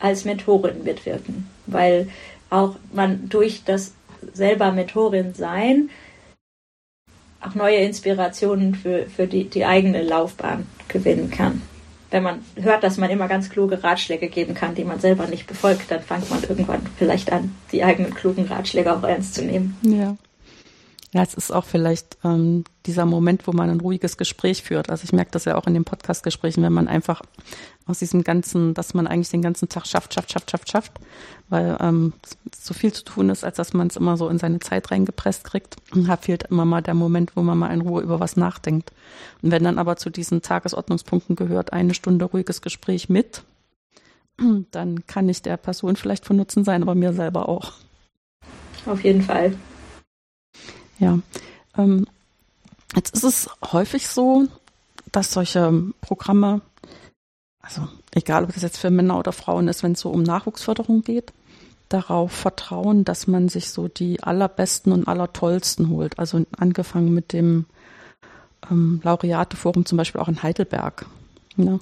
als 0.01 0.25
Mentorin 0.25 0.83
mitwirken, 0.83 1.47
weil 1.67 2.09
auch 2.49 2.77
man 2.93 3.29
durch 3.29 3.65
das 3.65 3.93
selber 4.33 4.73
Mentorin 4.73 5.35
sein 5.35 5.91
auch 7.45 7.55
neue 7.55 7.77
Inspirationen 7.77 8.75
für, 8.75 9.07
für 9.07 9.27
die, 9.27 9.45
die 9.45 9.65
eigene 9.65 10.03
Laufbahn 10.03 10.67
gewinnen 10.89 11.31
kann. 11.31 11.63
Wenn 12.11 12.23
man 12.23 12.45
hört, 12.57 12.85
dass 12.85 12.97
man 12.97 13.11
immer 13.11 13.29
ganz 13.29 13.51
kluge 13.51 13.83
Ratschläge 13.83 14.29
geben 14.29 14.55
kann, 14.55 14.75
die 14.75 14.85
man 14.85 15.01
selber 15.01 15.27
nicht 15.27 15.47
befolgt, 15.47 15.91
dann 15.91 16.01
fängt 16.01 16.31
man 16.31 16.43
irgendwann 16.43 16.83
vielleicht 16.97 17.33
an, 17.33 17.55
die 17.73 17.83
eigenen 17.83 18.15
klugen 18.15 18.47
Ratschläge 18.47 18.95
auch 18.95 19.03
ernst 19.03 19.35
zu 19.35 19.45
nehmen. 19.45 19.77
Ja. 19.83 20.17
Ja, 21.15 21.23
es 21.23 21.35
ist 21.35 21.53
auch 21.53 21.65
vielleicht 21.65 22.19
ähm, 22.25 22.65
dieser 22.87 23.07
Moment, 23.07 23.47
wo 23.47 23.53
man 23.53 23.71
ein 23.71 23.81
ruhiges 23.81 24.17
Gespräch 24.17 24.65
führt. 24.65 24.91
Also 24.91 25.05
ich 25.05 25.13
merke 25.13 25.31
das 25.31 25.45
ja 25.45 25.55
auch 25.55 25.69
in 25.69 25.75
den 25.75 25.85
Podcast-Gesprächen, 25.85 26.61
wenn 26.65 26.73
man 26.73 26.89
einfach 26.89 27.23
aus 27.87 28.01
diesem 28.01 28.25
ganzen, 28.25 28.75
dass 28.75 28.95
man 28.95 29.07
eigentlich 29.07 29.29
den 29.29 29.41
ganzen 29.41 29.69
Tag 29.69 29.87
schafft, 29.87 30.13
schafft, 30.13 30.33
schafft, 30.33 30.51
schafft, 30.51 30.69
schafft, 30.73 30.93
weil 31.49 31.77
ähm, 31.79 32.15
so 32.59 32.75
viel 32.75 32.93
zu 32.93 33.05
tun 33.05 33.31
ist, 33.31 33.45
als 33.45 33.59
dass 33.59 33.75
man 33.75 33.87
es 33.87 33.95
immer 33.95 34.17
so 34.17 34.29
in 34.29 34.39
seine 34.39 34.59
Zeit 34.59 34.91
reingepresst 34.91 35.45
kriegt. 35.45 35.77
Da 35.95 36.17
fehlt 36.17 36.43
immer 36.51 36.65
mal 36.65 36.83
der 36.83 36.95
Moment, 36.95 37.37
wo 37.37 37.43
man 37.43 37.59
mal 37.59 37.73
in 37.73 37.83
Ruhe 37.83 38.03
über 38.03 38.19
was 38.19 38.37
nachdenkt. 38.37 38.91
Und 39.41 39.53
wenn 39.53 39.63
dann 39.63 39.79
aber 39.79 39.95
zu 39.95 40.11
diesen 40.11 40.43
Tagesordnungspunkten 40.43 41.37
gehört, 41.37 41.73
eine 41.73 41.95
Stunde 41.95 42.25
ruhiges 42.25 42.61
Gespräch 42.61 43.09
mit, 43.09 43.45
dann 44.73 45.07
kann 45.07 45.29
ich 45.29 45.43
der 45.43 45.59
Person 45.59 45.95
vielleicht 45.95 46.27
von 46.27 46.39
Nutzen 46.39 46.65
sein, 46.65 46.83
aber 46.83 46.97
mir 46.97 47.13
selber 47.13 47.49
auch. 47.49 47.71
Auf 48.85 49.05
jeden 49.05 49.23
Fall. 49.23 49.55
Ja, 50.99 51.19
ähm, 51.77 52.07
jetzt 52.95 53.15
ist 53.15 53.25
es 53.25 53.51
häufig 53.73 54.09
so, 54.09 54.47
dass 55.13 55.33
solche 55.33 55.73
Programme, 56.01 56.61
also 57.61 57.89
egal 58.13 58.45
ob 58.45 58.53
das 58.53 58.63
jetzt 58.63 58.79
für 58.79 58.91
Männer 58.91 59.19
oder 59.19 59.33
Frauen 59.33 59.69
ist, 59.69 59.83
wenn 59.83 59.93
es 59.93 60.01
so 60.01 60.11
um 60.11 60.23
Nachwuchsförderung 60.23 61.03
geht, 61.03 61.33
darauf 61.89 62.33
vertrauen, 62.33 63.05
dass 63.05 63.27
man 63.27 63.49
sich 63.49 63.71
so 63.71 63.89
die 63.89 64.23
allerbesten 64.23 64.93
und 64.93 65.07
allertollsten 65.07 65.91
holt. 65.91 66.19
Also 66.19 66.45
angefangen 66.59 67.13
mit 67.13 67.33
dem 67.33 67.67
ähm, 68.71 69.01
Laureateforum 69.05 69.85
zum 69.85 69.99
Beispiel 69.99 70.21
auch 70.21 70.29
in 70.29 70.43
Heidelberg. 70.43 71.07
Ne? 71.57 71.81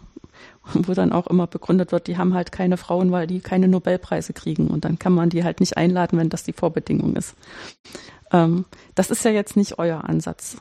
wo 0.75 0.95
dann 0.95 1.13
auch 1.13 1.27
immer 1.27 1.47
begründet 1.47 1.93
wird, 1.93 2.07
die 2.07 2.17
haben 2.17 2.35
halt 2.35 2.53
keine 2.53 2.77
Frauen, 2.77 3.13
weil 3.13 3.27
die 3.27 3.41
keine 3.41 3.69
Nobelpreise 3.69 4.33
kriegen. 4.33 4.69
Und 4.69 4.85
dann 4.85 4.99
kann 4.99 5.13
man 5.13 5.31
die 5.31 5.45
halt 5.45 5.61
nicht 5.61 5.77
einladen, 5.77 6.19
wenn 6.19 6.29
das 6.29 6.45
die 6.45 6.53
Vorbedingung 6.53 7.17
ist. 7.17 7.35
Ähm, 8.33 8.65
das 8.95 9.11
ist 9.11 9.25
ja 9.25 9.31
jetzt 9.31 9.57
nicht 9.57 9.79
euer 9.79 10.05
Ansatz. 10.05 10.57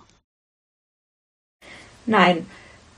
Nein, 2.06 2.46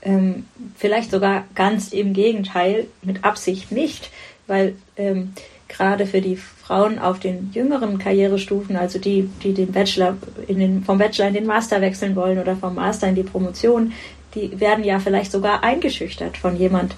ähm, 0.02 0.46
vielleicht 0.76 1.10
sogar 1.10 1.44
ganz 1.54 1.92
im 1.92 2.12
Gegenteil, 2.12 2.86
mit 3.02 3.24
Absicht 3.24 3.72
nicht, 3.72 4.10
weil 4.46 4.76
ähm, 4.96 5.32
gerade 5.68 6.06
für 6.06 6.20
die 6.20 6.36
Frauen 6.36 6.98
auf 6.98 7.20
den 7.20 7.50
jüngeren 7.52 7.98
Karrierestufen, 7.98 8.76
also 8.76 8.98
die, 8.98 9.28
die 9.42 9.54
den 9.54 9.72
Bachelor 9.72 10.16
in 10.46 10.58
den, 10.58 10.84
vom 10.84 10.98
Bachelor 10.98 11.28
in 11.28 11.34
den 11.34 11.46
Master 11.46 11.80
wechseln 11.80 12.16
wollen 12.16 12.38
oder 12.38 12.56
vom 12.56 12.74
Master 12.74 13.08
in 13.08 13.14
die 13.14 13.22
Promotion, 13.22 13.92
die 14.34 14.58
werden 14.60 14.84
ja 14.84 14.98
vielleicht 14.98 15.32
sogar 15.32 15.62
eingeschüchtert 15.62 16.36
von 16.36 16.56
jemand, 16.56 16.96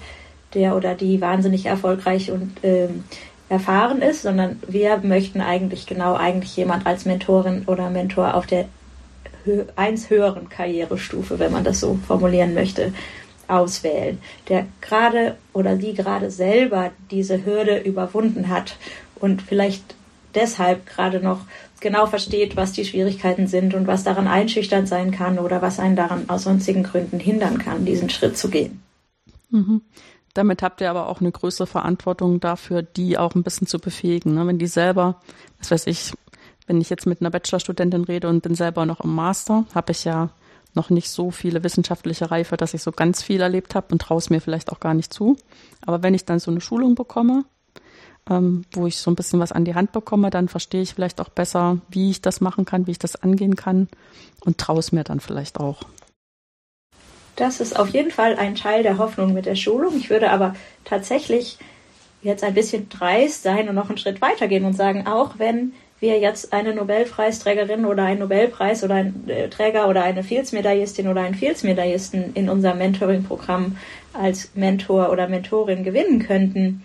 der 0.53 0.75
oder 0.75 0.95
die 0.95 1.19
wahnsinnig 1.19 1.65
erfolgreich 1.65 2.31
und 2.31 2.51
ähm, 2.63 3.03
erfahren 3.49 4.01
ist, 4.01 4.23
sondern 4.23 4.61
wir 4.67 4.97
möchten 4.97 5.41
eigentlich 5.41 5.85
genau 5.85 6.15
eigentlich 6.15 6.55
jemand 6.57 6.85
als 6.85 7.05
Mentorin 7.05 7.63
oder 7.65 7.89
Mentor 7.89 8.33
auf 8.33 8.45
der 8.45 8.65
eins 9.75 10.09
höheren 10.09 10.49
Karrierestufe, 10.49 11.39
wenn 11.39 11.53
man 11.53 11.63
das 11.63 11.79
so 11.79 11.97
formulieren 12.05 12.53
möchte, 12.53 12.93
auswählen, 13.47 14.19
der 14.49 14.65
gerade 14.81 15.37
oder 15.53 15.75
die 15.75 15.93
gerade 15.93 16.29
selber 16.29 16.91
diese 17.11 17.45
Hürde 17.45 17.77
überwunden 17.77 18.49
hat 18.49 18.75
und 19.15 19.41
vielleicht 19.41 19.95
deshalb 20.35 20.85
gerade 20.85 21.21
noch 21.21 21.41
genau 21.79 22.07
versteht, 22.07 22.57
was 22.57 22.73
die 22.73 22.85
Schwierigkeiten 22.85 23.47
sind 23.47 23.73
und 23.73 23.87
was 23.87 24.03
daran 24.03 24.27
einschüchternd 24.27 24.87
sein 24.87 25.11
kann 25.11 25.39
oder 25.39 25.61
was 25.61 25.79
einen 25.79 25.95
daran 25.95 26.29
aus 26.29 26.43
sonstigen 26.43 26.83
Gründen 26.83 27.19
hindern 27.19 27.57
kann, 27.57 27.85
diesen 27.85 28.09
Schritt 28.09 28.37
zu 28.37 28.49
gehen. 28.49 28.81
Mhm. 29.49 29.81
Damit 30.37 30.61
habt 30.61 30.81
ihr 30.81 30.91
aber 30.91 31.07
auch 31.07 31.19
eine 31.19 31.31
größere 31.31 31.65
Verantwortung 31.65 32.39
dafür, 32.39 32.83
die 32.83 33.17
auch 33.17 33.33
ein 33.33 33.41
bisschen 33.41 33.65
zu 33.65 33.79
befähigen. 33.79 34.35
Ne? 34.35 34.45
Wenn 34.45 34.59
die 34.59 34.67
selber, 34.67 35.19
was 35.57 35.71
weiß 35.71 35.87
ich, 35.87 36.13
wenn 36.67 36.79
ich 36.79 36.91
jetzt 36.91 37.07
mit 37.07 37.21
einer 37.21 37.31
Bachelorstudentin 37.31 38.03
rede 38.03 38.29
und 38.29 38.43
bin 38.43 38.53
selber 38.53 38.85
noch 38.85 38.99
im 38.99 39.15
Master, 39.15 39.65
habe 39.73 39.93
ich 39.93 40.03
ja 40.03 40.29
noch 40.75 40.91
nicht 40.91 41.09
so 41.09 41.31
viele 41.31 41.63
wissenschaftliche 41.63 42.29
Reife, 42.29 42.55
dass 42.55 42.75
ich 42.75 42.83
so 42.83 42.91
ganz 42.91 43.23
viel 43.23 43.41
erlebt 43.41 43.73
habe 43.73 43.87
und 43.91 43.99
traue 43.99 44.19
es 44.19 44.29
mir 44.29 44.39
vielleicht 44.39 44.71
auch 44.71 44.79
gar 44.79 44.93
nicht 44.93 45.11
zu. 45.11 45.37
Aber 45.83 46.03
wenn 46.03 46.13
ich 46.13 46.23
dann 46.23 46.37
so 46.37 46.51
eine 46.51 46.61
Schulung 46.61 46.93
bekomme, 46.93 47.43
ähm, 48.29 48.65
wo 48.73 48.85
ich 48.85 48.97
so 48.97 49.09
ein 49.09 49.15
bisschen 49.15 49.39
was 49.39 49.51
an 49.51 49.65
die 49.65 49.73
Hand 49.73 49.91
bekomme, 49.91 50.29
dann 50.29 50.49
verstehe 50.49 50.83
ich 50.83 50.93
vielleicht 50.93 51.19
auch 51.19 51.29
besser, 51.29 51.79
wie 51.89 52.11
ich 52.11 52.21
das 52.21 52.41
machen 52.41 52.63
kann, 52.63 52.85
wie 52.85 52.91
ich 52.91 52.99
das 52.99 53.15
angehen 53.15 53.55
kann 53.55 53.87
und 54.41 54.59
traue 54.59 54.77
es 54.77 54.91
mir 54.91 55.03
dann 55.03 55.19
vielleicht 55.19 55.59
auch. 55.59 55.81
Das 57.37 57.59
ist 57.59 57.79
auf 57.79 57.89
jeden 57.89 58.11
Fall 58.11 58.35
ein 58.35 58.55
Teil 58.55 58.83
der 58.83 58.97
Hoffnung 58.97 59.33
mit 59.33 59.45
der 59.45 59.55
Schulung. 59.55 59.95
Ich 59.95 60.09
würde 60.09 60.31
aber 60.31 60.55
tatsächlich 60.83 61.57
jetzt 62.23 62.43
ein 62.43 62.55
bisschen 62.55 62.89
dreist 62.89 63.43
sein 63.43 63.69
und 63.69 63.75
noch 63.75 63.89
einen 63.89 63.99
Schritt 63.99 64.21
weitergehen 64.21 64.65
und 64.65 64.73
sagen, 64.73 65.05
auch 65.05 65.35
wenn 65.37 65.73
wir 65.99 66.19
jetzt 66.19 66.51
eine 66.51 66.73
Nobelpreisträgerin 66.73 67.85
oder 67.85 68.03
einen 68.03 68.21
Nobelpreis 68.21 68.83
oder 68.83 68.95
ein 68.95 69.23
äh, 69.27 69.49
Träger 69.49 69.87
oder 69.87 70.03
eine 70.03 70.23
Fields-Medaillistin 70.23 71.07
oder 71.07 71.21
einen 71.21 71.35
Fields-Medaillisten 71.35 72.33
in 72.33 72.49
unserem 72.49 72.79
Mentoring-Programm 72.79 73.77
als 74.13 74.51
Mentor 74.55 75.11
oder 75.11 75.27
Mentorin 75.27 75.83
gewinnen 75.83 76.19
könnten, 76.19 76.83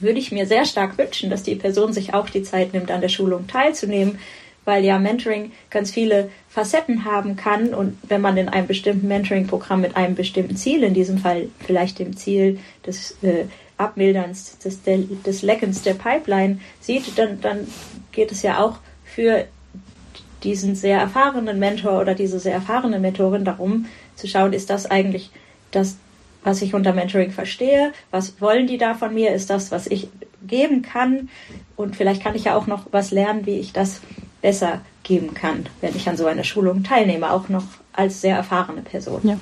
würde 0.00 0.18
ich 0.18 0.32
mir 0.32 0.46
sehr 0.46 0.64
stark 0.64 0.98
wünschen, 0.98 1.30
dass 1.30 1.44
die 1.44 1.54
Person 1.54 1.92
sich 1.92 2.14
auch 2.14 2.28
die 2.28 2.42
Zeit 2.42 2.74
nimmt, 2.74 2.90
an 2.90 3.00
der 3.00 3.08
Schulung 3.08 3.46
teilzunehmen, 3.46 4.18
weil 4.66 4.84
ja 4.84 4.98
Mentoring 4.98 5.52
ganz 5.70 5.90
viele 5.90 6.30
Facetten 6.50 7.06
haben 7.06 7.36
kann 7.36 7.72
und 7.72 7.96
wenn 8.08 8.20
man 8.20 8.36
in 8.36 8.50
einem 8.50 8.66
bestimmten 8.66 9.08
Mentoring-Programm 9.08 9.80
mit 9.80 9.96
einem 9.96 10.14
bestimmten 10.14 10.56
Ziel, 10.56 10.82
in 10.82 10.92
diesem 10.92 11.18
Fall 11.18 11.48
vielleicht 11.60 11.98
dem 11.98 12.16
Ziel 12.16 12.58
des 12.84 13.16
äh, 13.22 13.44
Abmilderns, 13.78 14.58
des, 14.58 14.80
des 14.82 15.42
Leckens 15.42 15.82
der 15.82 15.94
Pipeline 15.94 16.58
sieht, 16.80 17.16
dann, 17.16 17.40
dann 17.40 17.66
geht 18.12 18.32
es 18.32 18.42
ja 18.42 18.62
auch 18.62 18.78
für 19.04 19.46
diesen 20.42 20.74
sehr 20.74 20.98
erfahrenen 20.98 21.58
Mentor 21.58 22.00
oder 22.00 22.14
diese 22.14 22.38
sehr 22.38 22.54
erfahrene 22.54 22.98
Mentorin 22.98 23.44
darum 23.44 23.86
zu 24.16 24.26
schauen, 24.26 24.52
ist 24.52 24.70
das 24.70 24.90
eigentlich 24.90 25.30
das, 25.70 25.96
was 26.42 26.62
ich 26.62 26.74
unter 26.74 26.92
Mentoring 26.92 27.30
verstehe? 27.30 27.92
Was 28.10 28.40
wollen 28.40 28.66
die 28.66 28.78
da 28.78 28.94
von 28.94 29.12
mir? 29.14 29.32
Ist 29.32 29.50
das, 29.50 29.70
was 29.70 29.86
ich 29.86 30.08
geben 30.46 30.82
kann? 30.82 31.28
Und 31.76 31.96
vielleicht 31.96 32.22
kann 32.22 32.34
ich 32.34 32.44
ja 32.44 32.56
auch 32.56 32.66
noch 32.66 32.86
was 32.92 33.10
lernen, 33.10 33.46
wie 33.46 33.58
ich 33.58 33.72
das 33.72 34.00
besser 34.42 34.80
geben 35.02 35.34
kann, 35.34 35.66
wenn 35.80 35.94
ich 35.96 36.08
an 36.08 36.16
so 36.16 36.26
einer 36.26 36.44
Schulung 36.44 36.82
teilnehme, 36.82 37.30
auch 37.30 37.48
noch 37.48 37.64
als 37.92 38.20
sehr 38.20 38.36
erfahrene 38.36 38.82
Person. 38.82 39.20
Ja. 39.24 39.38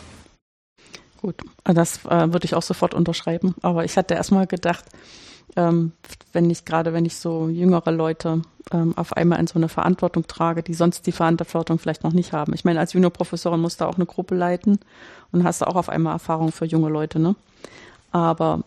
Gut, 1.20 1.36
das 1.64 2.04
äh, 2.04 2.32
würde 2.32 2.44
ich 2.44 2.54
auch 2.54 2.62
sofort 2.62 2.94
unterschreiben. 2.94 3.54
Aber 3.62 3.84
ich 3.84 3.96
hatte 3.96 4.14
erstmal 4.14 4.46
gedacht, 4.46 4.84
ähm, 5.56 5.92
wenn 6.32 6.50
ich 6.50 6.64
gerade, 6.64 6.92
wenn 6.92 7.04
ich 7.04 7.16
so 7.16 7.48
jüngere 7.48 7.92
Leute 7.92 8.42
ähm, 8.72 8.96
auf 8.96 9.14
einmal 9.14 9.40
in 9.40 9.46
so 9.46 9.54
eine 9.54 9.68
Verantwortung 9.68 10.26
trage, 10.26 10.62
die 10.62 10.74
sonst 10.74 11.06
die 11.06 11.12
Verantwortung 11.12 11.78
vielleicht 11.78 12.04
noch 12.04 12.12
nicht 12.12 12.32
haben. 12.32 12.52
Ich 12.54 12.64
meine, 12.64 12.80
als 12.80 12.92
Juniorprofessorin 12.92 13.60
musst 13.60 13.80
du 13.80 13.86
auch 13.86 13.96
eine 13.96 14.06
Gruppe 14.06 14.34
leiten 14.34 14.78
und 15.32 15.44
hast 15.44 15.66
auch 15.66 15.76
auf 15.76 15.88
einmal 15.88 16.14
Erfahrung 16.14 16.52
für 16.52 16.64
junge 16.64 16.88
Leute, 16.88 17.18
ne? 17.18 17.36
Aber 18.12 18.60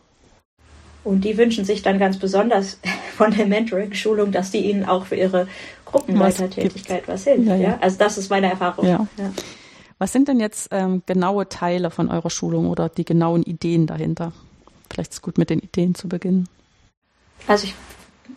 und 1.03 1.21
die 1.21 1.37
wünschen 1.37 1.63
sich 1.63 1.83
dann 1.83 1.99
ganz 1.99 2.17
besonders 2.17 2.79
von 3.17 3.31
der 3.31 3.45
Mentoring-Schulung, 3.45 4.31
dass 4.31 4.51
die 4.51 4.69
ihnen 4.69 4.83
auch 4.83 5.05
für 5.05 5.15
ihre 5.15 5.47
Gruppenleitertätigkeit 5.91 7.07
was, 7.07 7.25
was 7.25 7.33
hilft. 7.33 7.47
Ja, 7.47 7.55
ja. 7.55 7.69
ja, 7.69 7.77
Also 7.81 7.97
das 7.97 8.17
ist 8.17 8.29
meine 8.29 8.49
Erfahrung. 8.49 8.85
Ja. 8.85 9.07
ja. 9.17 9.31
Was 9.99 10.13
sind 10.13 10.27
denn 10.27 10.39
jetzt 10.39 10.69
ähm, 10.71 11.01
genaue 11.05 11.49
Teile 11.49 11.89
von 11.89 12.09
eurer 12.09 12.29
Schulung 12.29 12.69
oder 12.69 12.89
die 12.89 13.05
genauen 13.05 13.43
Ideen 13.43 13.87
dahinter? 13.87 14.31
Vielleicht 14.91 15.11
ist 15.11 15.17
es 15.17 15.21
gut, 15.21 15.37
mit 15.37 15.49
den 15.49 15.59
Ideen 15.59 15.95
zu 15.95 16.07
beginnen. 16.07 16.47
Also 17.47 17.65
ich 17.65 17.75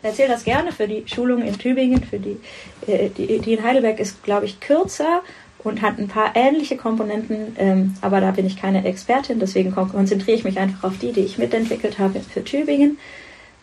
erzähle 0.02 0.28
das 0.28 0.44
gerne 0.44 0.72
für 0.72 0.88
die 0.88 1.04
Schulung 1.06 1.42
in 1.42 1.58
Tübingen, 1.58 2.02
für 2.02 2.18
die, 2.18 2.38
äh, 2.86 3.10
die, 3.10 3.40
die 3.40 3.52
in 3.54 3.62
Heidelberg 3.62 4.00
ist, 4.00 4.22
glaube 4.22 4.46
ich, 4.46 4.60
kürzer 4.60 5.22
und 5.58 5.82
hat 5.82 5.98
ein 5.98 6.08
paar 6.08 6.34
ähnliche 6.34 6.76
Komponenten, 6.76 7.54
ähm, 7.58 7.94
aber 8.00 8.20
da 8.20 8.30
bin 8.30 8.46
ich 8.46 8.56
keine 8.56 8.84
Expertin, 8.84 9.38
deswegen 9.40 9.72
konzentriere 9.74 10.38
ich 10.38 10.44
mich 10.44 10.58
einfach 10.58 10.84
auf 10.84 10.98
die, 10.98 11.12
die 11.12 11.20
ich 11.20 11.36
mitentwickelt 11.38 11.98
habe 11.98 12.20
für 12.20 12.42
Tübingen. 12.42 12.98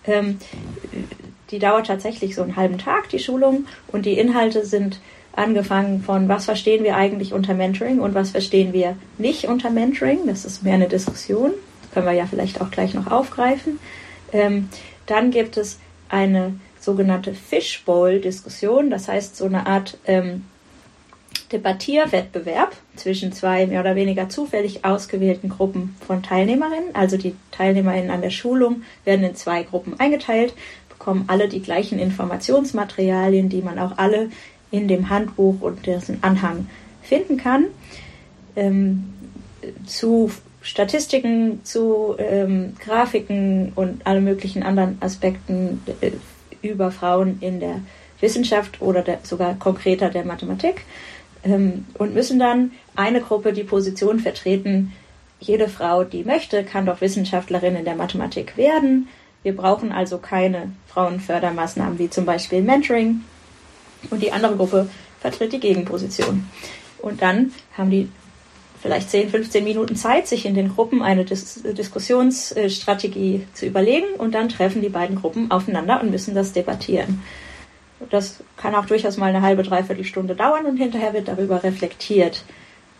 Ähm, 0.05 0.37
die 1.51 1.59
dauert 1.59 1.87
tatsächlich 1.87 2.35
so 2.35 2.43
einen 2.43 2.55
halben 2.55 2.77
Tag, 2.77 3.09
die 3.09 3.19
Schulung, 3.19 3.65
und 3.87 4.05
die 4.05 4.17
Inhalte 4.17 4.65
sind 4.65 4.99
angefangen 5.37 6.01
von, 6.01 6.27
was 6.27 6.45
verstehen 6.45 6.83
wir 6.83 6.95
eigentlich 6.95 7.33
unter 7.33 7.53
Mentoring 7.53 7.99
und 7.99 8.15
was 8.15 8.31
verstehen 8.31 8.73
wir 8.73 8.97
nicht 9.17 9.45
unter 9.45 9.69
Mentoring. 9.69 10.25
Das 10.25 10.45
ist 10.45 10.63
mehr 10.63 10.73
eine 10.73 10.87
Diskussion, 10.87 11.51
das 11.81 11.91
können 11.91 12.07
wir 12.07 12.13
ja 12.13 12.25
vielleicht 12.25 12.59
auch 12.59 12.71
gleich 12.71 12.93
noch 12.93 13.09
aufgreifen. 13.11 13.79
Ähm, 14.33 14.69
dann 15.05 15.31
gibt 15.31 15.57
es 15.57 15.79
eine 16.09 16.55
sogenannte 16.79 17.33
Fishbowl-Diskussion, 17.33 18.89
das 18.89 19.07
heißt 19.07 19.37
so 19.37 19.45
eine 19.45 19.67
Art 19.67 19.97
ähm, 20.05 20.45
Debattierwettbewerb 21.51 22.75
zwischen 22.95 23.31
zwei 23.31 23.67
mehr 23.67 23.79
oder 23.79 23.95
weniger 23.95 24.27
zufällig 24.27 24.83
ausgewählten 24.83 25.49
Gruppen 25.49 25.95
von 26.05 26.23
Teilnehmerinnen. 26.23 26.93
Also 26.93 27.17
die 27.17 27.35
Teilnehmerinnen 27.51 28.11
an 28.11 28.21
der 28.21 28.31
Schulung 28.31 28.83
werden 29.05 29.23
in 29.23 29.35
zwei 29.35 29.63
Gruppen 29.63 29.99
eingeteilt, 29.99 30.53
bekommen 30.97 31.25
alle 31.27 31.47
die 31.47 31.61
gleichen 31.61 31.99
Informationsmaterialien, 31.99 33.49
die 33.49 33.61
man 33.61 33.79
auch 33.79 33.97
alle 33.97 34.29
in 34.71 34.87
dem 34.87 35.09
Handbuch 35.09 35.61
und 35.61 35.85
dessen 35.85 36.19
Anhang 36.21 36.67
finden 37.01 37.37
kann. 37.37 37.65
Ähm, 38.55 39.13
zu 39.85 40.31
Statistiken, 40.61 41.63
zu 41.63 42.15
ähm, 42.17 42.73
Grafiken 42.83 43.71
und 43.75 44.05
alle 44.05 44.21
möglichen 44.21 44.63
anderen 44.63 44.97
Aspekten 44.99 45.81
äh, 46.01 46.11
über 46.61 46.91
Frauen 46.91 47.37
in 47.39 47.59
der 47.59 47.81
Wissenschaft 48.19 48.81
oder 48.81 49.01
der, 49.01 49.19
sogar 49.23 49.55
konkreter 49.55 50.09
der 50.09 50.25
Mathematik 50.25 50.81
ähm, 51.43 51.85
und 51.97 52.13
müssen 52.13 52.39
dann 52.39 52.71
eine 52.95 53.21
Gruppe 53.21 53.53
die 53.53 53.63
Position 53.63 54.19
vertreten, 54.19 54.93
jede 55.39 55.69
Frau, 55.69 56.03
die 56.03 56.23
möchte, 56.23 56.63
kann 56.63 56.85
doch 56.85 56.99
Wissenschaftlerin 56.99 57.75
in 57.75 57.85
der 57.85 57.95
Mathematik 57.95 58.57
werden. 58.57 59.07
Wir 59.43 59.55
brauchen 59.55 59.91
also 59.91 60.17
keine 60.17 60.71
Frauenfördermaßnahmen 60.87 61.99
wie 61.99 62.09
zum 62.09 62.25
Beispiel 62.25 62.61
Mentoring. 62.61 63.21
Und 64.09 64.21
die 64.21 64.31
andere 64.31 64.55
Gruppe 64.55 64.89
vertritt 65.19 65.53
die 65.53 65.59
Gegenposition. 65.59 66.47
Und 66.99 67.21
dann 67.21 67.51
haben 67.77 67.89
die 67.89 68.09
vielleicht 68.81 69.09
10, 69.09 69.29
15 69.29 69.63
Minuten 69.63 69.95
Zeit, 69.95 70.27
sich 70.27 70.45
in 70.45 70.55
den 70.55 70.69
Gruppen 70.69 71.01
eine 71.01 71.25
Dis 71.25 71.61
Diskussionsstrategie 71.63 73.45
zu 73.53 73.65
überlegen. 73.65 74.07
Und 74.17 74.35
dann 74.35 74.49
treffen 74.49 74.81
die 74.81 74.89
beiden 74.89 75.15
Gruppen 75.15 75.51
aufeinander 75.51 76.01
und 76.01 76.11
müssen 76.11 76.35
das 76.35 76.53
debattieren. 76.53 77.21
Das 78.09 78.43
kann 78.57 78.75
auch 78.75 78.85
durchaus 78.85 79.17
mal 79.17 79.27
eine 79.27 79.41
halbe, 79.41 79.63
dreiviertel 79.63 80.03
Stunde 80.03 80.35
dauern 80.35 80.65
und 80.65 80.77
hinterher 80.77 81.13
wird 81.13 81.27
darüber 81.27 81.63
reflektiert. 81.63 82.43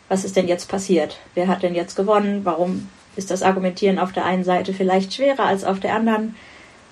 Was 0.09 0.25
ist 0.25 0.35
denn 0.35 0.47
jetzt 0.47 0.69
passiert? 0.69 1.19
Wer 1.35 1.47
hat 1.47 1.61
denn 1.61 1.75
jetzt 1.75 1.95
gewonnen? 1.95 2.41
Warum 2.43 2.89
ist 3.17 3.31
das 3.31 3.43
Argumentieren 3.43 3.99
auf 3.99 4.11
der 4.11 4.25
einen 4.25 4.43
Seite 4.43 4.73
vielleicht 4.73 5.13
schwerer 5.13 5.45
als 5.45 5.63
auf 5.63 5.79
der 5.79 5.95
anderen? 5.95 6.35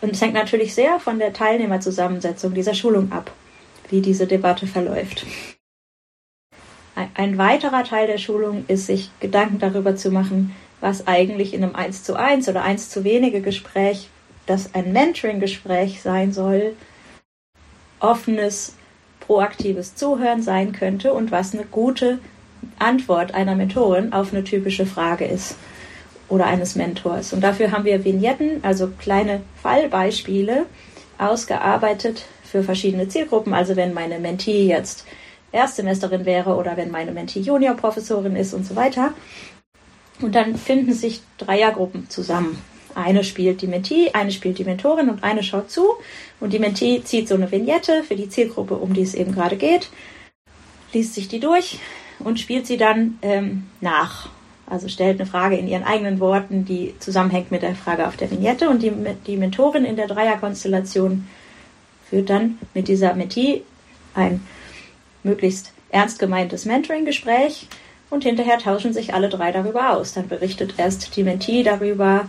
Und 0.01 0.11
es 0.11 0.21
hängt 0.21 0.33
natürlich 0.33 0.73
sehr 0.73 0.99
von 0.99 1.19
der 1.19 1.33
Teilnehmerzusammensetzung 1.33 2.53
dieser 2.53 2.73
Schulung 2.73 3.11
ab, 3.11 3.31
wie 3.89 4.01
diese 4.01 4.27
Debatte 4.27 4.67
verläuft. 4.67 5.25
Ein 7.13 7.37
weiterer 7.37 7.83
Teil 7.83 8.07
der 8.07 8.17
Schulung 8.17 8.65
ist, 8.67 8.87
sich 8.87 9.11
Gedanken 9.19 9.59
darüber 9.59 9.95
zu 9.95 10.11
machen, 10.11 10.55
was 10.81 11.07
eigentlich 11.07 11.53
in 11.53 11.63
einem 11.63 11.75
1 11.75 12.03
zu 12.03 12.15
1 12.15 12.47
oder 12.49 12.63
1 12.63 12.89
zu 12.89 13.03
wenige 13.03 13.41
Gespräch, 13.41 14.09
das 14.45 14.73
ein 14.73 14.93
Mentoring-Gespräch 14.93 16.01
sein 16.01 16.31
soll, 16.31 16.73
offenes, 17.99 18.75
proaktives 19.19 19.95
Zuhören 19.95 20.41
sein 20.41 20.71
könnte 20.71 21.13
und 21.13 21.31
was 21.31 21.53
eine 21.53 21.65
gute 21.65 22.19
Antwort 22.79 23.33
einer 23.33 23.55
Mentorin 23.55 24.13
auf 24.13 24.33
eine 24.33 24.43
typische 24.43 24.85
Frage 24.85 25.25
ist 25.25 25.55
oder 26.29 26.45
eines 26.45 26.75
Mentors. 26.75 27.33
Und 27.33 27.41
dafür 27.41 27.71
haben 27.71 27.85
wir 27.85 28.03
Vignetten, 28.03 28.63
also 28.63 28.89
kleine 28.99 29.41
Fallbeispiele, 29.61 30.65
ausgearbeitet 31.17 32.25
für 32.43 32.63
verschiedene 32.63 33.07
Zielgruppen. 33.07 33.53
Also 33.53 33.75
wenn 33.75 33.93
meine 33.93 34.19
Mentee 34.19 34.67
jetzt 34.67 35.05
Erstsemesterin 35.51 36.25
wäre 36.25 36.55
oder 36.55 36.77
wenn 36.77 36.91
meine 36.91 37.11
Mentee 37.11 37.39
Juniorprofessorin 37.39 38.35
ist 38.35 38.53
und 38.53 38.65
so 38.65 38.75
weiter. 38.75 39.13
Und 40.21 40.35
dann 40.35 40.55
finden 40.55 40.93
sich 40.93 41.21
Dreiergruppen 41.37 42.09
zusammen. 42.09 42.61
Eine 42.93 43.25
spielt 43.25 43.61
die 43.61 43.67
Mentee, 43.67 44.11
eine 44.13 44.31
spielt 44.31 44.57
die 44.57 44.63
Mentorin 44.63 45.09
und 45.09 45.23
eine 45.23 45.43
schaut 45.43 45.69
zu. 45.69 45.85
Und 46.39 46.53
die 46.53 46.59
Mentee 46.59 47.01
zieht 47.03 47.27
so 47.27 47.35
eine 47.35 47.51
Vignette 47.51 48.03
für 48.03 48.15
die 48.15 48.29
Zielgruppe, 48.29 48.75
um 48.75 48.93
die 48.93 49.01
es 49.01 49.13
eben 49.13 49.33
gerade 49.33 49.57
geht, 49.57 49.89
liest 50.93 51.13
sich 51.13 51.27
die 51.27 51.41
durch 51.41 51.79
und 52.19 52.39
spielt 52.39 52.65
sie 52.65 52.77
dann 52.77 53.19
ähm, 53.21 53.65
nach. 53.81 54.29
Also 54.67 54.87
stellt 54.87 55.19
eine 55.19 55.29
Frage 55.29 55.57
in 55.57 55.67
ihren 55.67 55.83
eigenen 55.83 56.19
Worten, 56.19 56.65
die 56.65 56.95
zusammenhängt 56.99 57.51
mit 57.51 57.61
der 57.61 57.75
Frage 57.75 58.07
auf 58.07 58.17
der 58.17 58.31
Vignette. 58.31 58.69
Und 58.69 58.81
die, 58.81 58.91
die 59.27 59.37
Mentorin 59.37 59.85
in 59.85 59.95
der 59.95 60.07
Dreierkonstellation 60.07 61.27
führt 62.09 62.29
dann 62.29 62.57
mit 62.73 62.87
dieser 62.87 63.13
Mentee 63.13 63.63
ein 64.13 64.45
möglichst 65.23 65.71
ernst 65.89 66.19
gemeintes 66.19 66.65
Mentoring-Gespräch 66.65 67.67
und 68.09 68.23
hinterher 68.23 68.57
tauschen 68.57 68.93
sich 68.93 69.13
alle 69.13 69.29
drei 69.29 69.51
darüber 69.51 69.91
aus. 69.91 70.13
Dann 70.13 70.27
berichtet 70.27 70.75
erst 70.77 71.15
die 71.15 71.23
Mentee 71.23 71.63
darüber, 71.63 72.27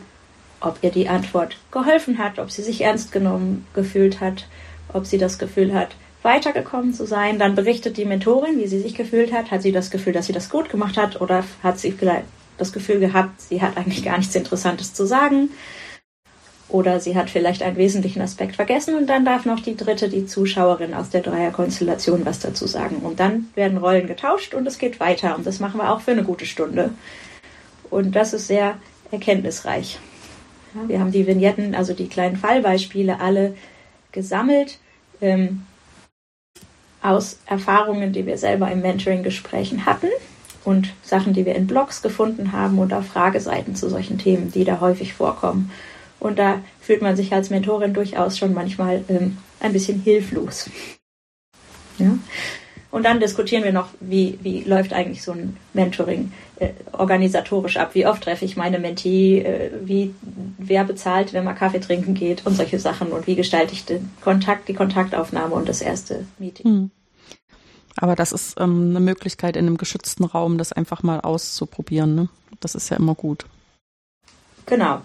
ob 0.61 0.79
ihr 0.83 0.91
die 0.91 1.09
Antwort 1.09 1.57
geholfen 1.71 2.19
hat, 2.19 2.39
ob 2.39 2.51
sie 2.51 2.63
sich 2.63 2.83
ernst 2.83 3.13
genommen 3.13 3.67
gefühlt 3.75 4.21
hat, 4.21 4.47
ob 4.93 5.07
sie 5.07 5.19
das 5.19 5.39
Gefühl 5.39 5.75
hat, 5.75 5.97
weitergekommen 6.27 6.93
zu 6.93 7.07
sein. 7.07 7.39
Dann 7.39 7.55
berichtet 7.55 7.97
die 7.97 8.05
Mentorin, 8.05 8.59
wie 8.59 8.67
sie 8.67 8.81
sich 8.81 8.95
gefühlt 8.95 9.33
hat. 9.33 9.51
Hat 9.51 9.63
sie 9.63 9.73
das 9.73 9.91
Gefühl, 9.91 10.13
dass 10.13 10.27
sie 10.27 10.35
das 10.35 10.51
gut 10.51 10.69
gemacht 10.69 10.99
hat 10.99 11.19
oder 11.23 11.45
hat 11.63 11.79
sie 11.79 11.93
vielleicht 11.93 12.25
das 12.59 12.73
Gefühl 12.73 13.01
gehabt, 13.01 13.41
sie 13.41 13.63
hat 13.63 13.77
eigentlich 13.77 14.05
gar 14.05 14.19
nichts 14.19 14.35
Interessantes 14.35 14.93
zu 14.93 15.07
sagen 15.07 15.51
oder 16.69 16.99
sie 17.01 17.17
hat 17.17 17.31
vielleicht 17.31 17.63
einen 17.63 17.77
wesentlichen 17.77 18.21
Aspekt 18.21 18.57
vergessen 18.57 18.97
und 18.97 19.07
dann 19.07 19.25
darf 19.25 19.45
noch 19.45 19.61
die 19.61 19.77
dritte, 19.77 20.09
die 20.09 20.27
Zuschauerin 20.27 20.95
aus 20.95 21.11
der 21.11 21.21
Dreierkonstellation 21.21 22.27
was 22.27 22.41
dazu 22.41 22.67
sagen. 22.67 22.97
Und 22.97 23.21
dann 23.21 23.51
werden 23.55 23.79
Rollen 23.79 24.07
getauscht 24.07 24.53
und 24.55 24.67
es 24.67 24.79
geht 24.79 24.99
weiter 24.99 25.37
und 25.37 25.47
das 25.47 25.61
machen 25.61 25.79
wir 25.79 25.93
auch 25.93 26.01
für 26.01 26.11
eine 26.11 26.25
gute 26.25 26.47
Stunde. 26.47 26.91
Und 27.89 28.17
das 28.17 28.33
ist 28.33 28.49
sehr 28.49 28.79
erkenntnisreich. 29.13 29.99
Wir 30.89 30.99
haben 30.99 31.13
die 31.13 31.27
Vignetten, 31.27 31.75
also 31.75 31.95
die 31.95 32.09
kleinen 32.09 32.37
Fallbeispiele, 32.37 33.21
alle 33.21 33.55
gesammelt 34.13 34.79
ähm, 35.21 35.63
aus 37.03 37.39
Erfahrungen, 37.47 38.13
die 38.13 38.27
wir 38.27 38.39
selber 38.39 38.71
im 38.71 38.81
Mentoring-Gesprächen 38.83 39.87
hatten 39.87 40.09
und 40.65 40.93
Sachen, 41.03 41.33
die 41.33 41.47
wir 41.47 41.55
in 41.55 41.67
Blogs 41.67 42.03
gefunden 42.03 42.53
haben 42.53 42.79
auf 42.93 43.07
Frageseiten 43.07 43.77
zu 43.77 43.89
solchen 43.89 44.19
Themen, 44.19 44.51
die 44.51 44.65
da 44.65 44.81
häufig 44.81 45.15
vorkommen. 45.15 45.71
Und 46.19 46.39
da 46.39 46.61
fühlt 46.81 47.03
man 47.03 47.17
sich 47.17 47.33
als 47.33 47.51
Mentorin 47.51 47.95
durchaus 47.95 48.39
schon 48.39 48.55
manchmal 48.55 49.05
ähm, 49.09 49.39
ein 49.61 49.73
bisschen 49.73 50.01
hilflos. 50.01 50.71
Ja? 51.99 52.19
Und 52.97 53.03
dann 53.03 53.21
diskutieren 53.21 53.63
wir 53.63 53.75
noch, 53.75 53.89
wie, 54.01 54.39
wie 54.41 54.63
läuft 54.63 54.95
eigentlich 54.95 55.23
so 55.23 55.33
ein 55.33 55.59
Mentoring 55.75 56.33
äh, 56.59 56.71
organisatorisch 56.93 57.77
ab? 57.77 57.91
Wie 57.93 58.07
oft 58.07 58.23
treffe 58.23 58.47
ich 58.47 58.57
meine 58.57 58.79
Mentee? 58.79 59.41
Äh, 59.41 59.71
wie, 59.85 60.15
wer 60.57 60.83
bezahlt, 60.83 61.35
wenn 61.35 61.45
man 61.45 61.57
Kaffee 61.57 61.79
trinken 61.81 62.15
geht 62.15 62.47
und 62.47 62.57
solche 62.57 62.79
Sachen? 62.79 63.09
Und 63.09 63.27
wie 63.27 63.35
gestalte 63.35 63.75
ich 63.75 63.85
den 63.85 64.11
Kontakt, 64.23 64.67
die 64.69 64.73
Kontaktaufnahme 64.73 65.55
und 65.55 65.69
das 65.69 65.83
erste 65.83 66.25
Meeting? 66.39 66.65
Hm. 66.65 66.91
Aber 67.99 68.17
das 68.17 68.33
ist 68.33 68.59
ähm, 68.59 68.89
eine 68.89 69.01
Möglichkeit 69.01 69.57
in 69.57 69.67
einem 69.67 69.77
geschützten 69.77 70.25
Raum, 70.25 70.57
das 70.57 70.73
einfach 70.73 71.03
mal 71.03 71.21
auszuprobieren. 71.21 72.15
Ne? 72.15 72.29
Das 72.61 72.75
ist 72.75 72.89
ja 72.89 72.97
immer 72.97 73.15
gut. 73.15 73.45
Genau. 74.65 75.03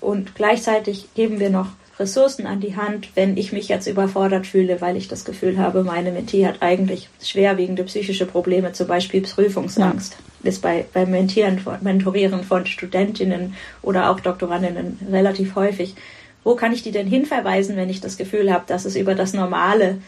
Und 0.00 0.34
gleichzeitig 0.34 1.14
geben 1.14 1.38
wir 1.38 1.50
noch 1.50 1.68
Ressourcen 2.02 2.46
an 2.46 2.60
die 2.60 2.76
Hand, 2.76 3.08
wenn 3.14 3.36
ich 3.36 3.52
mich 3.52 3.68
jetzt 3.68 3.86
überfordert 3.86 4.46
fühle, 4.46 4.80
weil 4.80 4.96
ich 4.96 5.08
das 5.08 5.24
Gefühl 5.24 5.58
habe, 5.58 5.84
meine 5.84 6.10
Mentee 6.10 6.46
hat 6.46 6.60
eigentlich 6.60 7.08
schwerwiegende 7.22 7.84
psychische 7.84 8.26
Probleme, 8.26 8.72
zum 8.72 8.88
Beispiel 8.88 9.22
Prüfungsangst. 9.22 10.16
Ja. 10.42 10.48
Ist 10.48 10.60
bei, 10.60 10.84
beim 10.92 11.12
Mentieren, 11.12 11.64
Mentorieren 11.80 12.42
von 12.42 12.66
Studentinnen 12.66 13.54
oder 13.80 14.10
auch 14.10 14.18
Doktorandinnen 14.18 14.98
relativ 15.10 15.54
häufig. 15.54 15.94
Wo 16.42 16.56
kann 16.56 16.72
ich 16.72 16.82
die 16.82 16.90
denn 16.90 17.06
hinverweisen, 17.06 17.76
wenn 17.76 17.88
ich 17.88 18.00
das 18.00 18.16
Gefühl 18.16 18.52
habe, 18.52 18.64
dass 18.66 18.84
es 18.84 18.96
über 18.96 19.14
das 19.14 19.32
Normale, 19.32 19.98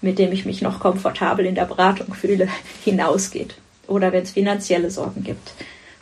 mit 0.00 0.18
dem 0.18 0.32
ich 0.32 0.46
mich 0.46 0.62
noch 0.62 0.80
komfortabel 0.80 1.44
in 1.44 1.54
der 1.54 1.66
Beratung 1.66 2.14
fühle, 2.14 2.48
hinausgeht? 2.84 3.54
Oder 3.86 4.12
wenn 4.12 4.22
es 4.22 4.30
finanzielle 4.30 4.90
Sorgen 4.90 5.22
gibt 5.22 5.52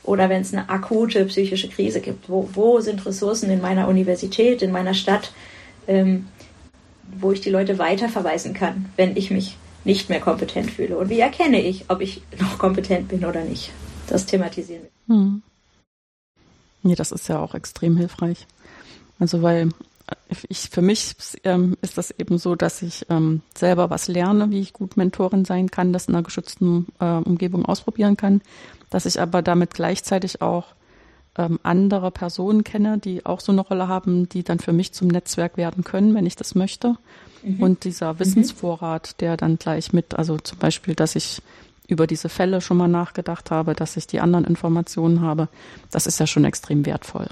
oder 0.02 0.28
wenn 0.28 0.42
es 0.42 0.52
eine 0.52 0.68
akute 0.68 1.24
psychische 1.26 1.68
Krise 1.68 2.00
gibt. 2.00 2.28
Wo, 2.28 2.48
wo 2.54 2.80
sind 2.80 3.04
Ressourcen 3.04 3.50
in 3.50 3.60
meiner 3.60 3.88
Universität, 3.88 4.62
in 4.62 4.72
meiner 4.72 4.94
Stadt, 4.94 5.32
ähm, 5.86 6.26
wo 7.18 7.32
ich 7.32 7.40
die 7.40 7.50
Leute 7.50 7.78
weiterverweisen 7.78 8.54
kann, 8.54 8.86
wenn 8.96 9.16
ich 9.16 9.30
mich 9.30 9.56
nicht 9.84 10.08
mehr 10.08 10.20
kompetent 10.20 10.70
fühle? 10.70 10.96
Und 10.96 11.10
wie 11.10 11.20
erkenne 11.20 11.60
ich, 11.60 11.84
ob 11.88 12.00
ich 12.00 12.22
noch 12.38 12.58
kompetent 12.58 13.08
bin 13.08 13.24
oder 13.24 13.44
nicht? 13.44 13.70
Das 14.06 14.26
thematisieren 14.26 14.82
wir. 14.82 15.14
Hm. 15.14 15.42
Nee, 16.82 16.94
das 16.94 17.12
ist 17.12 17.28
ja 17.28 17.38
auch 17.38 17.54
extrem 17.54 17.96
hilfreich. 17.96 18.46
Also 19.18 19.42
weil 19.42 19.68
äh, 20.06 20.34
ich, 20.48 20.70
für 20.70 20.82
mich 20.82 21.14
ähm, 21.44 21.76
ist 21.82 21.98
das 21.98 22.10
eben 22.10 22.38
so, 22.38 22.54
dass 22.54 22.80
ich 22.80 23.04
ähm, 23.10 23.42
selber 23.54 23.90
was 23.90 24.08
lerne, 24.08 24.50
wie 24.50 24.60
ich 24.60 24.72
gut 24.72 24.96
Mentorin 24.96 25.44
sein 25.44 25.70
kann, 25.70 25.92
das 25.92 26.06
in 26.06 26.14
einer 26.14 26.22
geschützten 26.22 26.86
äh, 27.00 27.04
Umgebung 27.04 27.66
ausprobieren 27.66 28.16
kann 28.16 28.40
dass 28.90 29.07
ich 29.07 29.20
aber 29.20 29.42
damit 29.42 29.74
gleichzeitig 29.74 30.42
auch 30.42 30.74
ähm, 31.38 31.59
andere 31.62 32.11
Personen 32.11 32.64
kenne, 32.64 32.98
die 32.98 33.24
auch 33.24 33.40
so 33.40 33.53
eine 33.53 33.61
Rolle 33.62 33.88
haben, 33.88 34.29
die 34.29 34.42
dann 34.42 34.59
für 34.59 34.72
mich 34.72 34.92
zum 34.92 35.09
Netzwerk 35.09 35.57
werden 35.57 35.85
können, 35.85 36.14
wenn 36.14 36.26
ich 36.26 36.37
das 36.37 36.55
möchte. 36.55 36.96
Mhm. 37.42 37.62
Und 37.62 37.85
dieser 37.85 38.14
mhm. 38.14 38.20
Wissensvorrat, 38.20 39.20
der 39.20 39.37
dann 39.37 39.59
gleich 39.59 39.92
mit, 39.92 40.14
also 40.14 40.37
zum 40.38 40.59
Beispiel, 40.59 40.94
dass 40.94 41.16
ich 41.16 41.40
über 41.87 42.07
diese 42.07 42.29
Fälle 42.29 42.61
schon 42.61 42.76
mal 42.76 42.88
nachgedacht 42.88 43.50
habe, 43.50 43.74
dass 43.74 43.96
ich 43.96 44.07
die 44.07 44.20
anderen 44.20 44.44
Informationen 44.44 45.22
habe, 45.22 45.48
das 45.90 46.07
ist 46.07 46.20
ja 46.20 46.26
schon 46.26 46.44
extrem 46.44 46.87
wertvoll. 46.87 47.26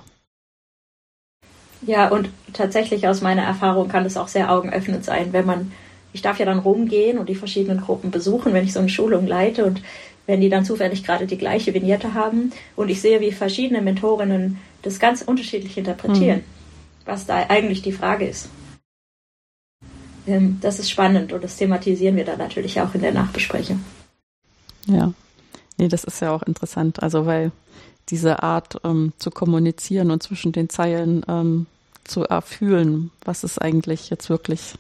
Ja, 1.83 2.09
und 2.09 2.29
tatsächlich 2.53 3.07
aus 3.07 3.21
meiner 3.21 3.43
Erfahrung 3.43 3.89
kann 3.89 4.05
es 4.05 4.17
auch 4.17 4.27
sehr 4.27 4.51
augenöffnend 4.51 5.05
sein, 5.05 5.33
wenn 5.33 5.47
man, 5.47 5.71
ich 6.13 6.23
darf 6.23 6.41
ja 6.41 6.47
dann 6.47 6.59
rumgehen 6.59 7.19
und 7.19 7.29
die 7.29 7.37
verschiedenen 7.37 7.81
Gruppen 7.81 8.11
besuchen, 8.11 8.53
wenn 8.53 8.65
ich 8.65 8.73
so 8.73 8.81
eine 8.81 8.89
Schulung 8.89 9.27
leite 9.29 9.65
und 9.65 9.81
wenn 10.29 10.43
die 10.43 10.51
dann 10.51 10.65
zufällig 10.67 11.05
gerade 11.05 11.27
die 11.27 11.39
gleiche 11.39 11.73
Vignette 11.73 12.13
haben. 12.13 12.53
Und 12.77 12.91
ich 12.91 13.01
sehe, 13.01 13.21
wie 13.21 13.33
verschiedene 13.33 13.81
Mentorinnen 13.81 14.59
das 14.83 15.01
ganz 15.01 15.23
unterschiedlich 15.23 15.79
interpretieren, 15.79 16.41
mhm. 16.41 17.07
was 17.07 17.25
da 17.25 17.47
eigentlich 17.49 17.81
die 17.81 17.93
Frage 17.93 18.27
ist. 18.27 18.51
ähm, 20.27 20.59
das 20.61 20.79
ist 20.79 20.91
spannend 20.91 21.33
und 21.33 21.43
das 21.43 21.57
thematisieren 21.57 22.15
wir 22.17 22.27
dann 22.27 22.39
natürlich 22.39 22.79
auch 22.79 22.95
in 22.95 23.01
der 23.01 23.13
Nachbesprechung. 23.13 23.83
Ja, 24.87 25.15
nee, 25.79 25.89
das 25.89 26.05
ist 26.05 26.21
ja 26.21 26.31
auch 26.31 26.43
interessant. 26.43 27.03
Also 27.03 27.25
weil 27.25 27.51
diese 28.11 28.43
Art 28.43 28.79
ähm, 28.85 29.15
zu 29.19 29.31
kommunizieren 29.31 30.11
und 30.11 30.23
zwischen 30.23 30.53
den 30.53 30.69
Zeilen 30.69 31.25
ähm, 31.27 31.67
zu 32.05 32.25
erfühlen, 32.25 33.11
was 33.25 33.45
ist 33.45 33.63
eigentlich 33.63 34.11
jetzt 34.11 34.29
wirklich 34.29 34.75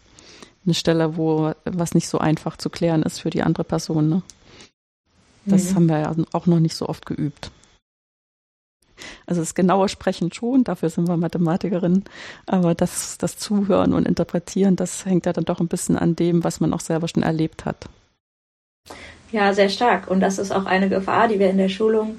eine 0.66 0.74
Stelle, 0.74 1.16
wo 1.16 1.54
was 1.64 1.94
nicht 1.94 2.08
so 2.08 2.18
einfach 2.18 2.58
zu 2.58 2.68
klären 2.68 3.02
ist 3.02 3.20
für 3.20 3.30
die 3.30 3.42
andere 3.42 3.64
Person. 3.64 4.10
Ne? 4.10 4.22
Das 5.44 5.70
mhm. 5.70 5.74
haben 5.74 5.88
wir 5.88 5.98
ja 6.00 6.16
auch 6.32 6.46
noch 6.46 6.60
nicht 6.60 6.74
so 6.74 6.88
oft 6.88 7.06
geübt. 7.06 7.50
Also 9.26 9.40
das 9.40 9.54
genaue 9.54 9.88
Sprechen 9.88 10.32
schon, 10.32 10.64
dafür 10.64 10.90
sind 10.90 11.08
wir 11.08 11.16
Mathematikerinnen, 11.16 12.04
aber 12.46 12.74
das, 12.74 13.18
das 13.18 13.36
Zuhören 13.36 13.92
und 13.92 14.08
Interpretieren, 14.08 14.74
das 14.74 15.04
hängt 15.04 15.26
ja 15.26 15.32
dann 15.32 15.44
doch 15.44 15.60
ein 15.60 15.68
bisschen 15.68 15.96
an 15.96 16.16
dem, 16.16 16.42
was 16.42 16.60
man 16.60 16.72
auch 16.72 16.80
selber 16.80 17.06
schon 17.06 17.22
erlebt 17.22 17.64
hat. 17.64 17.88
Ja, 19.30 19.52
sehr 19.52 19.68
stark. 19.68 20.10
Und 20.10 20.20
das 20.20 20.38
ist 20.38 20.52
auch 20.52 20.64
eine 20.64 20.88
Gefahr, 20.88 21.28
die 21.28 21.38
wir 21.38 21.50
in 21.50 21.58
der 21.58 21.68
Schulung 21.68 22.18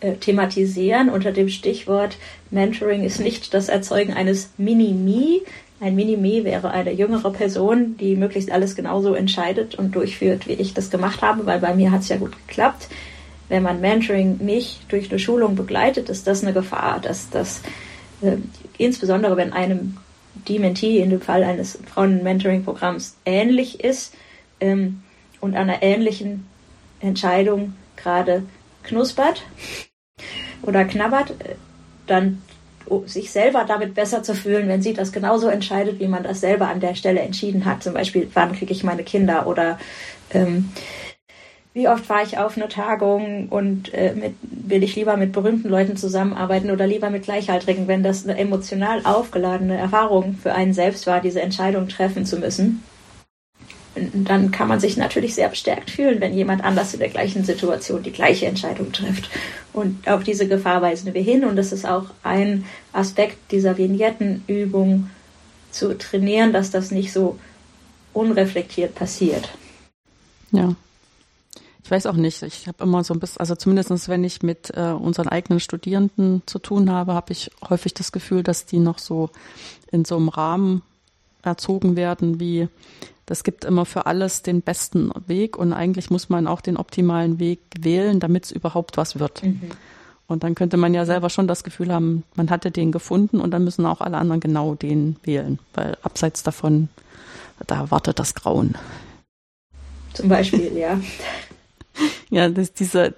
äh, 0.00 0.14
thematisieren 0.14 1.08
unter 1.08 1.32
dem 1.32 1.48
Stichwort 1.48 2.16
Mentoring 2.50 3.04
ist 3.04 3.20
nicht 3.20 3.52
das 3.52 3.68
Erzeugen 3.68 4.12
eines 4.14 4.50
Mini-Me. 4.56 5.42
Ein 5.80 5.94
Mini-Me 5.94 6.44
wäre 6.44 6.70
eine 6.70 6.92
jüngere 6.92 7.30
Person, 7.30 7.96
die 7.98 8.16
möglichst 8.16 8.50
alles 8.50 8.74
genauso 8.74 9.14
entscheidet 9.14 9.76
und 9.76 9.94
durchführt, 9.94 10.48
wie 10.48 10.54
ich 10.54 10.74
das 10.74 10.90
gemacht 10.90 11.22
habe, 11.22 11.46
weil 11.46 11.60
bei 11.60 11.74
mir 11.74 11.92
hat 11.92 12.00
es 12.00 12.08
ja 12.08 12.16
gut 12.16 12.32
geklappt. 12.46 12.88
Wenn 13.48 13.62
man 13.62 13.80
Mentoring 13.80 14.38
nicht 14.38 14.90
durch 14.90 15.10
eine 15.10 15.18
Schulung 15.18 15.54
begleitet, 15.54 16.08
ist 16.08 16.26
das 16.26 16.42
eine 16.42 16.52
Gefahr, 16.52 17.00
dass 17.00 17.30
das 17.30 17.62
äh, 18.22 18.36
insbesondere 18.76 19.36
wenn 19.36 19.52
einem 19.52 19.96
die 20.46 20.58
Mentee 20.58 20.98
in 21.00 21.10
dem 21.10 21.20
Fall 21.20 21.44
eines 21.44 21.78
Frauen-Mentoring-Programms 21.92 23.16
ähnlich 23.24 23.82
ist 23.82 24.14
ähm, 24.60 25.02
und 25.40 25.54
an 25.54 25.70
einer 25.70 25.82
ähnlichen 25.82 26.46
Entscheidung 27.00 27.74
gerade 27.96 28.42
knuspert, 28.82 29.44
oder 30.62 30.84
knabbert, 30.84 31.30
äh, 31.30 31.54
dann 32.06 32.42
sich 33.06 33.30
selber 33.30 33.64
damit 33.66 33.94
besser 33.94 34.22
zu 34.22 34.34
fühlen, 34.34 34.68
wenn 34.68 34.82
sie 34.82 34.94
das 34.94 35.12
genauso 35.12 35.48
entscheidet, 35.48 36.00
wie 36.00 36.08
man 36.08 36.22
das 36.22 36.40
selber 36.40 36.68
an 36.68 36.80
der 36.80 36.94
Stelle 36.94 37.20
entschieden 37.20 37.64
hat. 37.64 37.82
Zum 37.82 37.94
Beispiel, 37.94 38.30
wann 38.34 38.52
kriege 38.52 38.72
ich 38.72 38.84
meine 38.84 39.02
Kinder 39.02 39.46
oder 39.46 39.78
ähm, 40.32 40.70
wie 41.74 41.88
oft 41.88 42.06
fahre 42.06 42.24
ich 42.24 42.38
auf 42.38 42.56
eine 42.56 42.68
Tagung 42.68 43.48
und 43.50 43.94
äh, 43.94 44.12
mit, 44.12 44.34
will 44.42 44.82
ich 44.82 44.96
lieber 44.96 45.16
mit 45.16 45.32
berühmten 45.32 45.68
Leuten 45.68 45.96
zusammenarbeiten 45.96 46.70
oder 46.70 46.86
lieber 46.86 47.10
mit 47.10 47.24
Gleichaltrigen, 47.24 47.86
wenn 47.86 48.02
das 48.02 48.24
eine 48.24 48.38
emotional 48.38 49.02
aufgeladene 49.04 49.76
Erfahrung 49.76 50.36
für 50.42 50.52
einen 50.52 50.72
selbst 50.72 51.06
war, 51.06 51.20
diese 51.20 51.40
Entscheidung 51.40 51.88
treffen 51.88 52.26
zu 52.26 52.38
müssen 52.38 52.82
dann 53.94 54.50
kann 54.50 54.68
man 54.68 54.80
sich 54.80 54.96
natürlich 54.96 55.34
sehr 55.34 55.48
bestärkt 55.48 55.90
fühlen, 55.90 56.20
wenn 56.20 56.34
jemand 56.34 56.62
anders 56.64 56.94
in 56.94 57.00
der 57.00 57.08
gleichen 57.08 57.44
Situation 57.44 58.02
die 58.02 58.12
gleiche 58.12 58.46
Entscheidung 58.46 58.92
trifft. 58.92 59.30
Und 59.72 60.06
auf 60.08 60.22
diese 60.22 60.46
Gefahr 60.48 60.82
weisen 60.82 61.14
wir 61.14 61.22
hin. 61.22 61.44
Und 61.44 61.56
das 61.56 61.72
ist 61.72 61.86
auch 61.86 62.06
ein 62.22 62.64
Aspekt 62.92 63.36
dieser 63.50 63.78
Vignettenübung 63.78 65.10
zu 65.70 65.96
trainieren, 65.96 66.52
dass 66.52 66.70
das 66.70 66.90
nicht 66.90 67.12
so 67.12 67.38
unreflektiert 68.12 68.94
passiert. 68.94 69.48
Ja. 70.50 70.74
Ich 71.84 71.90
weiß 71.90 72.04
auch 72.06 72.14
nicht. 72.14 72.42
Ich 72.42 72.68
habe 72.68 72.84
immer 72.84 73.02
so 73.02 73.14
ein 73.14 73.20
bisschen, 73.20 73.40
also 73.40 73.54
zumindest 73.54 74.08
wenn 74.08 74.22
ich 74.22 74.42
mit 74.42 74.70
äh, 74.76 74.90
unseren 74.90 75.28
eigenen 75.28 75.58
Studierenden 75.58 76.42
zu 76.44 76.58
tun 76.58 76.90
habe, 76.90 77.14
habe 77.14 77.32
ich 77.32 77.50
häufig 77.68 77.94
das 77.94 78.12
Gefühl, 78.12 78.42
dass 78.42 78.66
die 78.66 78.78
noch 78.78 78.98
so 78.98 79.30
in 79.90 80.04
so 80.04 80.16
einem 80.16 80.28
Rahmen 80.28 80.82
erzogen 81.42 81.96
werden, 81.96 82.40
wie 82.40 82.68
das 83.28 83.44
gibt 83.44 83.66
immer 83.66 83.84
für 83.84 84.06
alles 84.06 84.40
den 84.40 84.62
besten 84.62 85.10
Weg 85.26 85.58
und 85.58 85.74
eigentlich 85.74 86.08
muss 86.08 86.30
man 86.30 86.46
auch 86.46 86.62
den 86.62 86.78
optimalen 86.78 87.38
Weg 87.38 87.60
wählen, 87.78 88.20
damit 88.20 88.46
es 88.46 88.52
überhaupt 88.52 88.96
was 88.96 89.18
wird. 89.18 89.42
Mhm. 89.42 89.60
Und 90.26 90.44
dann 90.44 90.54
könnte 90.54 90.78
man 90.78 90.94
ja 90.94 91.04
selber 91.04 91.28
schon 91.28 91.46
das 91.46 91.62
Gefühl 91.62 91.92
haben, 91.92 92.24
man 92.36 92.48
hatte 92.48 92.70
den 92.70 92.90
gefunden 92.90 93.38
und 93.38 93.50
dann 93.50 93.64
müssen 93.64 93.84
auch 93.84 94.00
alle 94.00 94.16
anderen 94.16 94.40
genau 94.40 94.74
den 94.74 95.16
wählen, 95.24 95.58
weil 95.74 95.98
abseits 96.02 96.42
davon, 96.42 96.88
da 97.66 97.90
wartet 97.90 98.18
das 98.18 98.34
Grauen. 98.34 98.76
Zum 100.14 100.30
Beispiel, 100.30 100.74
ja. 100.74 100.98
Ja, 102.30 102.50
das, 102.50 102.74
diese, 102.74 103.14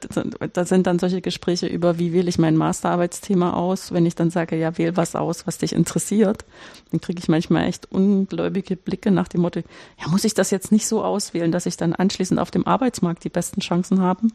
da 0.52 0.64
sind 0.64 0.86
dann 0.86 1.00
solche 1.00 1.20
Gespräche 1.20 1.66
über, 1.66 1.98
wie 1.98 2.12
wähle 2.12 2.28
ich 2.28 2.38
mein 2.38 2.56
Masterarbeitsthema 2.56 3.54
aus. 3.54 3.92
Wenn 3.92 4.06
ich 4.06 4.14
dann 4.14 4.30
sage, 4.30 4.56
ja, 4.56 4.78
wähl 4.78 4.96
was 4.96 5.16
aus, 5.16 5.48
was 5.48 5.58
dich 5.58 5.72
interessiert, 5.72 6.44
dann 6.92 7.00
kriege 7.00 7.18
ich 7.18 7.28
manchmal 7.28 7.66
echt 7.66 7.90
ungläubige 7.90 8.76
Blicke 8.76 9.10
nach 9.10 9.26
dem 9.26 9.40
Motto, 9.40 9.62
ja, 10.00 10.08
muss 10.08 10.24
ich 10.24 10.34
das 10.34 10.52
jetzt 10.52 10.70
nicht 10.70 10.86
so 10.86 11.02
auswählen, 11.02 11.50
dass 11.50 11.66
ich 11.66 11.76
dann 11.76 11.92
anschließend 11.92 12.38
auf 12.38 12.52
dem 12.52 12.66
Arbeitsmarkt 12.66 13.24
die 13.24 13.30
besten 13.30 13.60
Chancen 13.60 14.00
habe? 14.00 14.28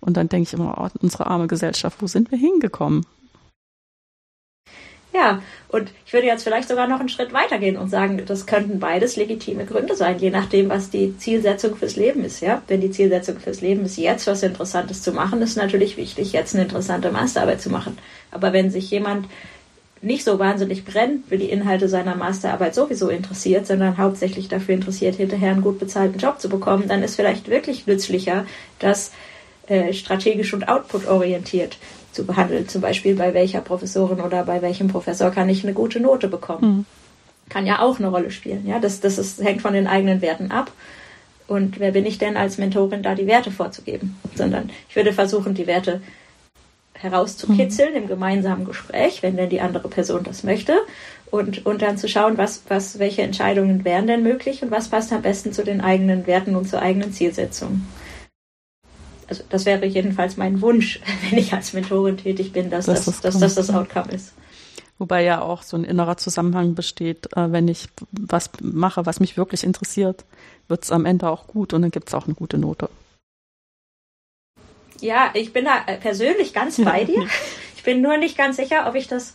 Und 0.00 0.16
dann 0.16 0.28
denke 0.28 0.48
ich 0.48 0.54
immer, 0.54 0.78
oh, 0.78 0.88
unsere 1.00 1.26
arme 1.26 1.48
Gesellschaft, 1.48 2.00
wo 2.00 2.06
sind 2.06 2.30
wir 2.30 2.38
hingekommen? 2.38 3.04
Ja, 5.14 5.42
und 5.68 5.90
ich 6.06 6.12
würde 6.14 6.26
jetzt 6.26 6.42
vielleicht 6.42 6.68
sogar 6.68 6.88
noch 6.88 7.00
einen 7.00 7.10
Schritt 7.10 7.34
weitergehen 7.34 7.76
und 7.76 7.90
sagen, 7.90 8.22
das 8.24 8.46
könnten 8.46 8.78
beides 8.78 9.16
legitime 9.16 9.66
Gründe 9.66 9.94
sein, 9.94 10.18
je 10.18 10.30
nachdem, 10.30 10.70
was 10.70 10.88
die 10.88 11.16
Zielsetzung 11.18 11.76
fürs 11.76 11.96
Leben 11.96 12.24
ist. 12.24 12.40
Ja, 12.40 12.62
wenn 12.66 12.80
die 12.80 12.90
Zielsetzung 12.90 13.38
fürs 13.38 13.60
Leben 13.60 13.84
ist, 13.84 13.98
jetzt 13.98 14.26
was 14.26 14.42
Interessantes 14.42 15.02
zu 15.02 15.12
machen, 15.12 15.42
ist 15.42 15.56
natürlich 15.56 15.98
wichtig, 15.98 16.32
jetzt 16.32 16.54
eine 16.54 16.64
interessante 16.64 17.12
Masterarbeit 17.12 17.60
zu 17.60 17.68
machen. 17.68 17.98
Aber 18.30 18.54
wenn 18.54 18.70
sich 18.70 18.90
jemand 18.90 19.26
nicht 20.00 20.24
so 20.24 20.38
wahnsinnig 20.38 20.84
brennt 20.84 21.28
für 21.28 21.38
die 21.38 21.50
Inhalte 21.50 21.88
seiner 21.88 22.16
Masterarbeit 22.16 22.74
sowieso 22.74 23.08
interessiert, 23.08 23.66
sondern 23.66 23.98
hauptsächlich 23.98 24.48
dafür 24.48 24.74
interessiert, 24.74 25.16
hinterher 25.16 25.52
einen 25.52 25.62
gut 25.62 25.78
bezahlten 25.78 26.18
Job 26.18 26.40
zu 26.40 26.48
bekommen, 26.48 26.88
dann 26.88 27.02
ist 27.02 27.16
vielleicht 27.16 27.48
wirklich 27.48 27.86
nützlicher, 27.86 28.46
das 28.78 29.12
äh, 29.68 29.92
strategisch 29.92 30.54
und 30.54 30.68
output-orientiert 30.68 31.76
zu 32.12 32.24
behandeln. 32.24 32.68
Zum 32.68 32.80
Beispiel 32.80 33.14
bei 33.14 33.34
welcher 33.34 33.60
Professorin 33.60 34.20
oder 34.20 34.44
bei 34.44 34.62
welchem 34.62 34.88
Professor 34.88 35.30
kann 35.30 35.48
ich 35.48 35.64
eine 35.64 35.72
gute 35.72 36.00
Note 36.00 36.28
bekommen. 36.28 36.76
Mhm. 36.76 36.84
Kann 37.48 37.66
ja 37.66 37.80
auch 37.80 37.98
eine 37.98 38.08
Rolle 38.08 38.30
spielen. 38.30 38.66
Ja, 38.66 38.78
das, 38.78 39.00
das 39.00 39.18
ist, 39.18 39.42
hängt 39.42 39.62
von 39.62 39.74
den 39.74 39.86
eigenen 39.86 40.22
Werten 40.22 40.50
ab. 40.50 40.72
Und 41.48 41.80
wer 41.80 41.90
bin 41.90 42.06
ich 42.06 42.18
denn 42.18 42.36
als 42.36 42.56
Mentorin, 42.56 43.02
da 43.02 43.14
die 43.14 43.26
Werte 43.26 43.50
vorzugeben? 43.50 44.16
Sondern 44.34 44.70
ich 44.88 44.96
würde 44.96 45.12
versuchen, 45.12 45.54
die 45.54 45.66
Werte 45.66 46.00
herauszukitzeln 46.94 47.90
mhm. 47.90 47.96
im 47.96 48.08
gemeinsamen 48.08 48.64
Gespräch, 48.64 49.22
wenn 49.22 49.36
denn 49.36 49.50
die 49.50 49.60
andere 49.60 49.88
Person 49.88 50.22
das 50.22 50.44
möchte. 50.44 50.74
Und, 51.30 51.66
und 51.66 51.82
dann 51.82 51.98
zu 51.98 52.08
schauen, 52.08 52.38
was, 52.38 52.62
was, 52.68 52.98
welche 52.98 53.22
Entscheidungen 53.22 53.84
wären 53.84 54.06
denn 54.06 54.22
möglich 54.22 54.62
und 54.62 54.70
was 54.70 54.88
passt 54.88 55.12
am 55.12 55.22
besten 55.22 55.52
zu 55.52 55.64
den 55.64 55.80
eigenen 55.80 56.26
Werten 56.26 56.54
und 56.56 56.68
zur 56.68 56.80
eigenen 56.80 57.12
Zielsetzung 57.12 57.82
also 59.28 59.42
das 59.48 59.64
wäre 59.64 59.86
jedenfalls 59.86 60.36
mein 60.36 60.60
Wunsch, 60.60 61.00
wenn 61.30 61.38
ich 61.38 61.52
als 61.52 61.72
Mentorin 61.72 62.16
tätig 62.16 62.52
bin, 62.52 62.70
dass 62.70 62.86
das, 62.86 63.04
das, 63.04 63.20
dass 63.20 63.38
das, 63.38 63.54
das 63.54 63.70
Outcome 63.70 64.12
ist. 64.12 64.34
Wobei 64.98 65.24
ja 65.24 65.40
auch 65.40 65.62
so 65.62 65.76
ein 65.76 65.84
innerer 65.84 66.16
Zusammenhang 66.16 66.74
besteht, 66.74 67.36
äh, 67.36 67.50
wenn 67.50 67.66
ich 67.68 67.88
was 68.12 68.50
mache, 68.60 69.04
was 69.06 69.20
mich 69.20 69.36
wirklich 69.36 69.64
interessiert, 69.64 70.24
wird 70.68 70.84
es 70.84 70.92
am 70.92 71.06
Ende 71.06 71.28
auch 71.28 71.48
gut 71.48 71.72
und 71.72 71.82
dann 71.82 71.90
gibt 71.90 72.08
es 72.08 72.14
auch 72.14 72.26
eine 72.26 72.34
gute 72.34 72.58
Note. 72.58 72.88
Ja, 75.00 75.30
ich 75.34 75.52
bin 75.52 75.64
da 75.64 75.82
äh, 75.86 75.98
persönlich 75.98 76.54
ganz 76.54 76.80
bei 76.82 77.04
dir. 77.04 77.26
Ich 77.74 77.84
bin 77.84 78.00
nur 78.00 78.16
nicht 78.16 78.38
ganz 78.38 78.58
sicher, 78.58 78.86
ob 78.86 78.94
ich 78.94 79.08
das 79.08 79.34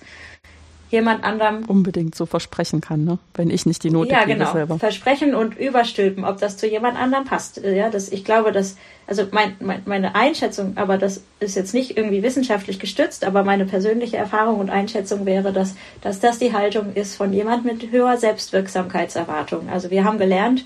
jemand 0.89 1.23
anderem 1.23 1.65
unbedingt 1.65 2.15
so 2.15 2.25
versprechen 2.25 2.81
kann, 2.81 3.03
ne? 3.03 3.19
Wenn 3.33 3.49
ich 3.49 3.65
nicht 3.65 3.83
die 3.83 3.89
Note 3.89 4.11
ja, 4.11 4.25
genau. 4.25 4.51
selber. 4.51 4.79
Versprechen 4.79 5.35
und 5.35 5.57
überstülpen, 5.57 6.23
ob 6.23 6.39
das 6.39 6.57
zu 6.57 6.67
jemand 6.67 6.97
anderem 6.97 7.25
passt. 7.25 7.61
Ja, 7.63 7.89
das, 7.89 8.09
ich 8.09 8.23
glaube, 8.23 8.51
dass, 8.51 8.77
also 9.05 9.23
mein, 9.31 9.55
mein, 9.59 9.81
meine 9.85 10.15
Einschätzung, 10.15 10.77
aber 10.77 10.97
das 10.97 11.23
ist 11.39 11.55
jetzt 11.55 11.73
nicht 11.73 11.97
irgendwie 11.97 12.23
wissenschaftlich 12.23 12.79
gestützt, 12.79 13.25
aber 13.25 13.43
meine 13.43 13.65
persönliche 13.65 14.17
Erfahrung 14.17 14.59
und 14.59 14.69
Einschätzung 14.69 15.25
wäre, 15.25 15.51
dass, 15.51 15.75
dass 16.01 16.19
das 16.19 16.39
die 16.39 16.53
Haltung 16.53 16.93
ist 16.93 17.15
von 17.15 17.33
jemand 17.33 17.65
mit 17.65 17.91
höherer 17.91 18.17
Selbstwirksamkeitserwartung. 18.17 19.69
Also 19.69 19.89
wir 19.89 20.03
haben 20.03 20.17
gelernt, 20.17 20.65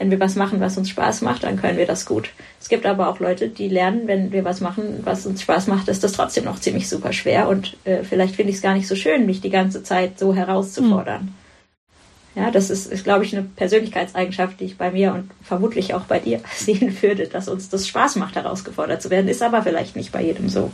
wenn 0.00 0.10
wir 0.10 0.18
was 0.18 0.34
machen, 0.34 0.60
was 0.60 0.78
uns 0.78 0.88
Spaß 0.88 1.20
macht, 1.20 1.44
dann 1.44 1.60
können 1.60 1.76
wir 1.76 1.86
das 1.86 2.06
gut. 2.06 2.30
Es 2.58 2.70
gibt 2.70 2.86
aber 2.86 3.08
auch 3.08 3.20
Leute, 3.20 3.50
die 3.50 3.68
lernen, 3.68 4.06
wenn 4.06 4.32
wir 4.32 4.46
was 4.46 4.62
machen, 4.62 5.00
was 5.04 5.26
uns 5.26 5.42
Spaß 5.42 5.66
macht, 5.66 5.88
ist 5.88 6.02
das 6.02 6.12
trotzdem 6.12 6.44
noch 6.44 6.58
ziemlich 6.58 6.88
super 6.88 7.12
schwer 7.12 7.50
und 7.50 7.76
äh, 7.84 8.02
vielleicht 8.02 8.36
finde 8.36 8.48
ich 8.48 8.56
es 8.56 8.62
gar 8.62 8.72
nicht 8.72 8.88
so 8.88 8.96
schön, 8.96 9.26
mich 9.26 9.42
die 9.42 9.50
ganze 9.50 9.82
Zeit 9.82 10.18
so 10.18 10.34
herauszufordern. 10.34 11.24
Mhm. 11.24 11.34
Ja, 12.34 12.50
das 12.50 12.70
ist, 12.70 12.90
ist 12.90 13.04
glaube 13.04 13.26
ich, 13.26 13.36
eine 13.36 13.44
Persönlichkeitseigenschaft, 13.44 14.58
die 14.60 14.64
ich 14.64 14.78
bei 14.78 14.90
mir 14.90 15.12
und 15.12 15.30
vermutlich 15.42 15.92
auch 15.92 16.04
bei 16.04 16.18
dir 16.18 16.40
sehen 16.56 16.96
würde, 17.02 17.28
dass 17.28 17.48
uns 17.48 17.68
das 17.68 17.86
Spaß 17.86 18.16
macht, 18.16 18.36
herausgefordert 18.36 19.02
zu 19.02 19.10
werden, 19.10 19.28
ist 19.28 19.42
aber 19.42 19.62
vielleicht 19.62 19.96
nicht 19.96 20.12
bei 20.12 20.22
jedem 20.22 20.48
so. 20.48 20.70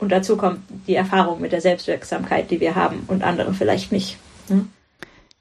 Und 0.00 0.10
dazu 0.10 0.36
kommt 0.36 0.62
die 0.88 0.96
Erfahrung 0.96 1.40
mit 1.40 1.52
der 1.52 1.60
Selbstwirksamkeit, 1.60 2.50
die 2.50 2.58
wir 2.58 2.74
haben 2.74 3.04
und 3.06 3.22
andere 3.22 3.54
vielleicht 3.54 3.92
nicht. 3.92 4.16
Hm? 4.48 4.68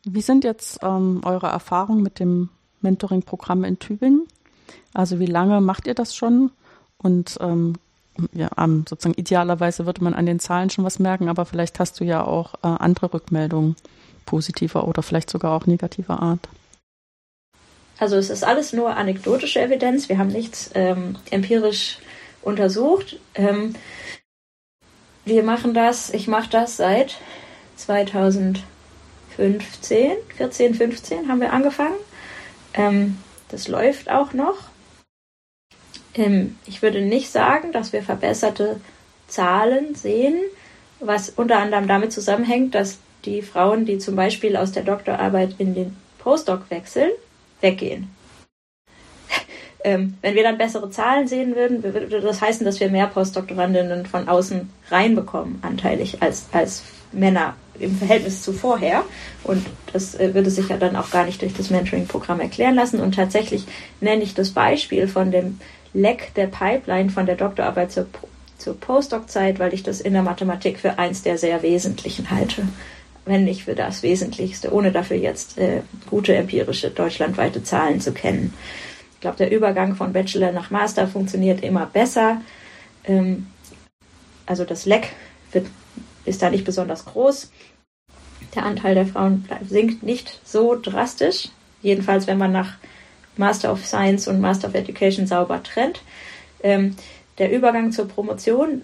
Wie 0.05 0.21
sind 0.21 0.43
jetzt 0.43 0.79
ähm, 0.83 1.21
eure 1.23 1.47
Erfahrungen 1.47 2.03
mit 2.03 2.19
dem 2.19 2.49
Mentoring-Programm 2.81 3.63
in 3.63 3.79
Tübingen. 3.79 4.27
Also 4.93 5.19
wie 5.19 5.25
lange 5.25 5.61
macht 5.61 5.87
ihr 5.87 5.95
das 5.95 6.15
schon? 6.15 6.51
Und 6.97 7.37
ähm, 7.41 7.75
ja, 8.33 8.49
sozusagen 8.87 9.15
idealerweise 9.15 9.85
würde 9.85 10.03
man 10.03 10.13
an 10.13 10.25
den 10.25 10.39
Zahlen 10.39 10.69
schon 10.69 10.83
was 10.83 10.99
merken, 10.99 11.29
aber 11.29 11.45
vielleicht 11.45 11.79
hast 11.79 11.99
du 11.99 12.03
ja 12.03 12.23
auch 12.23 12.55
äh, 12.55 12.67
andere 12.67 13.13
Rückmeldungen 13.13 13.75
positiver 14.25 14.87
oder 14.87 15.01
vielleicht 15.01 15.29
sogar 15.29 15.53
auch 15.55 15.65
negativer 15.65 16.21
Art. 16.21 16.47
Also 17.97 18.15
es 18.15 18.29
ist 18.29 18.43
alles 18.43 18.71
nur 18.73 18.95
anekdotische 18.95 19.61
Evidenz. 19.61 20.07
Wir 20.07 20.17
haben 20.17 20.29
nichts 20.29 20.71
ähm, 20.73 21.17
empirisch 21.31 21.97
untersucht. 22.41 23.19
Ähm, 23.35 23.75
wir 25.25 25.43
machen 25.43 25.73
das, 25.73 26.09
ich 26.11 26.27
mache 26.27 26.49
das 26.49 26.77
seit 26.77 27.17
2015, 27.75 28.63
14, 30.37 30.75
15 30.75 31.27
haben 31.27 31.41
wir 31.41 31.51
angefangen. 31.51 31.95
Ähm, 32.79 33.17
das 33.49 33.67
läuft 33.67 34.09
auch 34.09 34.31
noch. 34.33 34.55
Ähm, 36.15 36.57
ich 36.65 36.81
würde 36.81 37.01
nicht 37.01 37.29
sagen, 37.29 37.73
dass 37.73 37.91
wir 37.91 38.01
verbesserte 38.01 38.79
Zahlen 39.27 39.95
sehen, 39.95 40.37
was 41.01 41.29
unter 41.29 41.57
anderem 41.57 41.87
damit 41.87 42.13
zusammenhängt, 42.13 42.73
dass 42.73 42.99
die 43.25 43.41
Frauen, 43.41 43.85
die 43.85 43.97
zum 43.97 44.15
Beispiel 44.15 44.55
aus 44.55 44.71
der 44.71 44.83
Doktorarbeit 44.83 45.55
in 45.57 45.75
den 45.75 45.97
Postdoc 46.19 46.69
wechseln, 46.69 47.11
weggehen. 47.59 48.09
ähm, 49.83 50.17
wenn 50.21 50.35
wir 50.35 50.43
dann 50.43 50.57
bessere 50.57 50.89
Zahlen 50.89 51.27
sehen 51.27 51.57
würden, 51.57 51.83
würde 51.83 52.21
das 52.21 52.41
heißen, 52.41 52.65
dass 52.65 52.79
wir 52.79 52.89
mehr 52.89 53.07
Postdoktorandinnen 53.07 54.05
von 54.05 54.29
außen 54.29 54.69
reinbekommen, 54.89 55.59
anteilig, 55.63 56.21
als, 56.21 56.47
als 56.53 56.83
Männer 57.11 57.57
im 57.79 57.95
Verhältnis 57.97 58.41
zu 58.41 58.53
vorher. 58.53 59.03
Und 59.43 59.65
das 59.93 60.15
äh, 60.15 60.33
würde 60.33 60.49
sich 60.49 60.69
ja 60.69 60.77
dann 60.77 60.95
auch 60.95 61.11
gar 61.11 61.25
nicht 61.25 61.41
durch 61.41 61.53
das 61.53 61.69
Mentoring-Programm 61.69 62.39
erklären 62.39 62.75
lassen. 62.75 62.99
Und 62.99 63.15
tatsächlich 63.15 63.65
nenne 64.01 64.23
ich 64.23 64.33
das 64.33 64.51
Beispiel 64.51 65.07
von 65.07 65.31
dem 65.31 65.59
Leck 65.93 66.33
der 66.35 66.47
Pipeline 66.47 67.09
von 67.09 67.25
der 67.25 67.35
Doktorarbeit 67.35 67.91
zur, 67.91 68.07
zur 68.57 68.79
Postdoc-Zeit, 68.79 69.59
weil 69.59 69.73
ich 69.73 69.83
das 69.83 70.01
in 70.01 70.13
der 70.13 70.23
Mathematik 70.23 70.79
für 70.79 70.99
eins 70.99 71.23
der 71.23 71.37
sehr 71.37 71.61
wesentlichen 71.63 72.29
halte 72.29 72.63
wenn 73.29 73.45
nicht 73.45 73.65
für 73.65 73.75
das 73.75 74.01
Wesentlichste, 74.01 74.73
ohne 74.73 74.91
dafür 74.91 75.17
jetzt 75.17 75.57
äh, 75.57 75.81
gute 76.09 76.35
empirische 76.35 76.89
deutschlandweite 76.89 77.63
Zahlen 77.63 78.01
zu 78.01 78.11
kennen. 78.11 78.53
Ich 79.13 79.21
glaube, 79.21 79.37
der 79.37 79.51
Übergang 79.51 79.95
von 79.95 80.13
Bachelor 80.13 80.51
nach 80.51 80.71
Master 80.71 81.07
funktioniert 81.07 81.63
immer 81.63 81.85
besser. 81.85 82.41
Ähm, 83.05 83.47
also 84.45 84.65
das 84.65 84.85
Leck 84.85 85.09
wird, 85.51 85.67
ist 86.29 86.41
da 86.41 86.49
nicht 86.49 86.65
besonders 86.65 87.05
groß. 87.05 87.51
Der 88.55 88.63
Anteil 88.63 88.95
der 88.95 89.05
Frauen 89.05 89.47
sinkt 89.67 90.03
nicht 90.03 90.39
so 90.43 90.75
drastisch. 90.75 91.49
Jedenfalls, 91.81 92.27
wenn 92.27 92.37
man 92.37 92.51
nach 92.51 92.77
Master 93.37 93.71
of 93.71 93.85
Science 93.85 94.27
und 94.27 94.41
Master 94.41 94.67
of 94.67 94.75
Education 94.75 95.25
sauber 95.25 95.63
trennt. 95.63 96.01
Ähm, 96.61 96.95
der 97.37 97.51
Übergang 97.51 97.91
zur 97.91 98.07
Promotion, 98.07 98.83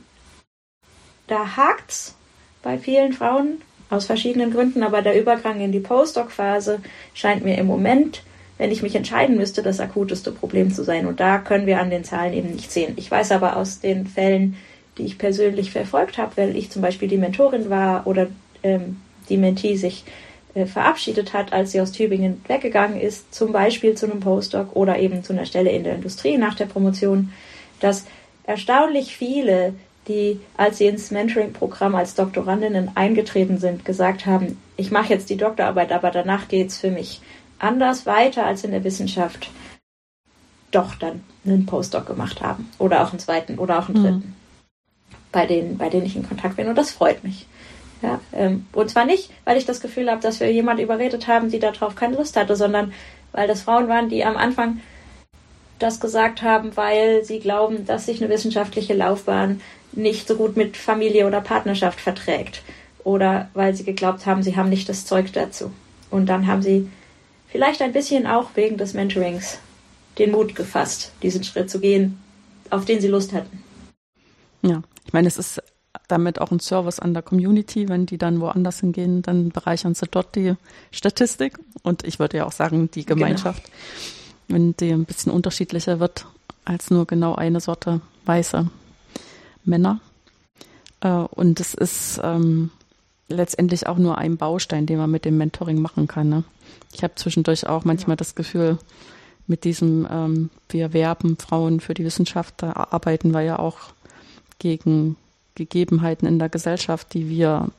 da 1.27 1.58
hakt's 1.58 2.15
bei 2.63 2.77
vielen 2.77 3.13
Frauen 3.13 3.62
aus 3.89 4.05
verschiedenen 4.05 4.51
Gründen, 4.51 4.81
aber 4.81 5.01
der 5.01 5.19
Übergang 5.19 5.60
in 5.60 5.71
die 5.71 5.79
Postdoc-Phase 5.79 6.81
scheint 7.13 7.43
mir 7.43 7.58
im 7.58 7.67
Moment, 7.67 8.23
wenn 8.58 8.71
ich 8.71 8.81
mich 8.81 8.95
entscheiden 8.95 9.36
müsste, 9.36 9.62
das 9.62 9.79
akuteste 9.79 10.31
Problem 10.31 10.71
zu 10.73 10.84
sein. 10.84 11.05
Und 11.05 11.19
da 11.19 11.38
können 11.38 11.67
wir 11.67 11.79
an 11.79 11.89
den 11.89 12.05
Zahlen 12.05 12.34
eben 12.34 12.51
nicht 12.51 12.71
sehen. 12.71 12.93
Ich 12.95 13.12
weiß 13.12 13.34
aber 13.34 13.58
aus 13.58 13.81
den 13.81 14.08
Fällen, 14.08 14.55
die 14.97 15.05
ich 15.05 15.17
persönlich 15.17 15.71
verfolgt 15.71 16.17
habe, 16.17 16.38
weil 16.38 16.55
ich 16.55 16.69
zum 16.69 16.81
Beispiel 16.81 17.08
die 17.08 17.17
Mentorin 17.17 17.69
war 17.69 18.08
oder 18.08 18.27
ähm, 18.63 19.01
die 19.29 19.38
Mentee 19.38 19.75
sich 19.75 20.03
äh, 20.53 20.65
verabschiedet 20.65 21.34
hat, 21.34 21.53
als 21.53 21.71
sie 21.71 21.81
aus 21.81 21.91
Tübingen 21.91 22.41
weggegangen 22.47 22.99
ist, 22.99 23.34
zum 23.34 23.51
Beispiel 23.51 23.95
zu 23.95 24.10
einem 24.10 24.21
Postdoc 24.21 24.75
oder 24.75 24.97
eben 24.99 25.23
zu 25.23 25.34
einer 25.34 25.45
Stelle 25.45 25.71
in 25.71 25.84
der 25.84 25.95
Industrie 25.95 26.38
nach 26.38 26.55
der 26.55 26.65
Promotion, 26.65 27.31
dass 27.79 28.05
erstaunlich 28.45 29.17
viele 29.17 29.73
die, 30.08 30.39
als 30.55 30.77
sie 30.77 30.86
ins 30.86 31.12
Mentoring-Programm 31.12 31.95
als 31.95 32.15
Doktorandinnen 32.15 32.91
eingetreten 32.95 33.58
sind, 33.58 33.86
gesagt 33.86 34.25
haben, 34.25 34.58
ich 34.77 34.91
mache 34.91 35.13
jetzt 35.13 35.29
die 35.29 35.38
Doktorarbeit, 35.38 35.91
aber 35.91 36.12
danach 36.12 36.47
geht 36.47 36.69
es 36.69 36.77
für 36.77 36.91
mich 36.91 37.21
anders 37.60 38.05
weiter 38.05 38.45
als 38.45 38.63
in 38.63 38.71
der 38.71 38.84
Wissenschaft, 38.84 39.49
doch 40.71 40.95
dann 40.95 41.23
einen 41.45 41.65
Postdoc 41.65 42.05
gemacht 42.05 42.41
haben. 42.41 42.69
Oder 42.77 43.03
auch 43.03 43.12
einen 43.12 43.19
zweiten 43.19 43.58
oder 43.58 43.79
auch 43.79 43.89
einen 43.89 44.03
dritten. 44.03 44.17
Mhm. 44.17 44.44
Bei 45.36 45.45
denen, 45.45 45.78
bei 45.78 45.89
denen 45.89 46.06
ich 46.06 46.15
in 46.15 46.26
Kontakt 46.26 46.56
bin. 46.56 46.69
Und 46.69 46.78
das 46.78 46.91
freut 46.91 47.26
mich. 47.26 47.45
Ja, 48.02 48.21
ähm, 48.32 48.67
und 48.71 48.89
zwar 48.89 49.04
nicht, 49.04 49.32
weil 49.43 49.58
ich 49.58 49.65
das 49.65 49.82
Gefühl 49.82 50.10
habe, 50.10 50.21
dass 50.21 50.39
wir 50.39 50.50
jemand 50.50 50.80
überredet 50.80 51.28
haben, 51.28 51.52
die 51.52 51.60
darauf 51.60 51.93
keine 51.93 52.15
Lust 52.15 52.38
hatte, 52.38 52.56
sondern 52.56 52.93
weil 53.34 53.45
das 53.45 53.63
Frauen 53.63 53.89
waren, 53.89 54.08
die 54.08 54.24
am 54.24 54.38
Anfang 54.38 54.80
das 55.78 56.00
gesagt 56.00 56.41
haben, 56.41 56.78
weil 56.78 57.26
sie 57.26 57.39
glauben, 57.39 57.86
dass 57.86 58.06
sich 58.06 58.21
eine 58.24 58.34
wissenschaftliche 58.34 58.93
Laufbahn 58.93 59.60
nicht 59.91 60.26
so 60.26 60.38
gut 60.38 60.56
mit 60.56 60.78
Familie 60.78 61.28
oder 61.28 61.41
Partnerschaft 61.41 62.00
verträgt. 62.00 62.62
Oder 63.04 63.50
weil 63.54 63.76
sie 63.76 63.84
geglaubt 63.84 64.26
haben, 64.26 64.41
sie 64.41 64.56
haben 64.56 64.69
nicht 64.69 64.88
das 64.88 65.06
Zeug 65.06 65.34
dazu. 65.34 65.69
Und 66.12 66.28
dann 66.28 66.48
haben 66.48 66.62
sie 66.62 66.89
vielleicht 67.50 67.82
ein 67.82 67.91
bisschen 67.91 68.26
auch 68.26 68.52
wegen 68.56 68.78
des 68.78 68.93
Mentorings 68.93 69.60
den 70.17 70.32
Mut 70.32 70.56
gefasst, 70.56 71.12
diesen 71.21 71.43
Schritt 71.43 71.69
zu 71.69 71.82
gehen, 71.82 72.21
auf 72.69 72.86
den 72.86 73.02
sie 73.02 73.10
Lust 73.10 73.34
hatten. 73.34 73.62
Ja, 74.62 74.82
ich 75.06 75.13
meine, 75.13 75.28
es 75.28 75.38
ist 75.38 75.62
damit 76.08 76.39
auch 76.39 76.52
ein 76.52 76.60
Service 76.60 77.00
an 77.00 77.13
der 77.13 77.24
Community. 77.24 77.88
Wenn 77.89 78.06
die 78.06 78.18
dann 78.18 78.41
woanders 78.41 78.80
hingehen, 78.82 79.22
dann 79.22 79.50
bereichern 79.50 79.96
sie 79.96 80.08
dort 80.10 80.36
die 80.36 80.56
Statistik 80.91 81.58
und 81.84 82.04
ich 82.04 82.20
würde 82.20 82.38
ja 82.38 82.46
auch 82.46 82.52
sagen, 82.52 82.89
die 82.91 83.06
genau. 83.06 83.20
Gemeinschaft, 83.20 83.63
genau. 84.48 84.56
wenn 84.56 84.78
die 84.78 84.91
ein 84.91 85.06
bisschen 85.06 85.32
unterschiedlicher 85.32 86.00
wird 86.00 86.26
als 86.65 86.89
nur 86.89 87.06
genau 87.06 87.36
eine 87.36 87.60
Sorte 87.60 88.02
Weiße. 88.26 88.70
Männer. 89.63 90.00
Äh, 91.02 91.10
und 91.10 91.60
es 91.60 91.74
ist 91.74 92.20
ähm, 92.24 92.72
letztendlich 93.28 93.88
auch 93.88 93.98
nur 93.98 94.18
ein 94.18 94.38
Baustein, 94.38 94.86
den 94.86 94.98
man 94.98 95.12
mit 95.12 95.26
dem 95.26 95.38
Mentoring 95.38 95.82
machen 95.82 96.08
kann. 96.08 96.30
Ne? 96.30 96.44
Ich 96.94 97.04
habe 97.04 97.15
zwischendurch 97.15 97.68
auch 97.68 97.86
manchmal 97.86 98.13
ja. 98.13 98.18
das 98.18 98.36
Gefühl, 98.36 98.78
mit 99.48 99.63
diesem, 99.63 100.08
ähm, 100.10 100.50
wir 100.70 100.94
werben 100.94 101.38
Frauen 101.38 101.80
für 101.80 101.94
die 101.94 102.04
Wissenschaft, 102.04 102.56
da 102.58 102.74
arbeiten 102.74 103.32
wir 103.32 103.41
ja 103.41 103.60
auch 103.60 103.78
gegen 104.60 105.15
Gegebenheiten 105.56 106.28
in 106.28 106.39
der 106.39 106.50
Gesellschaft, 106.50 107.13
die 107.13 107.30
wir 107.30 107.70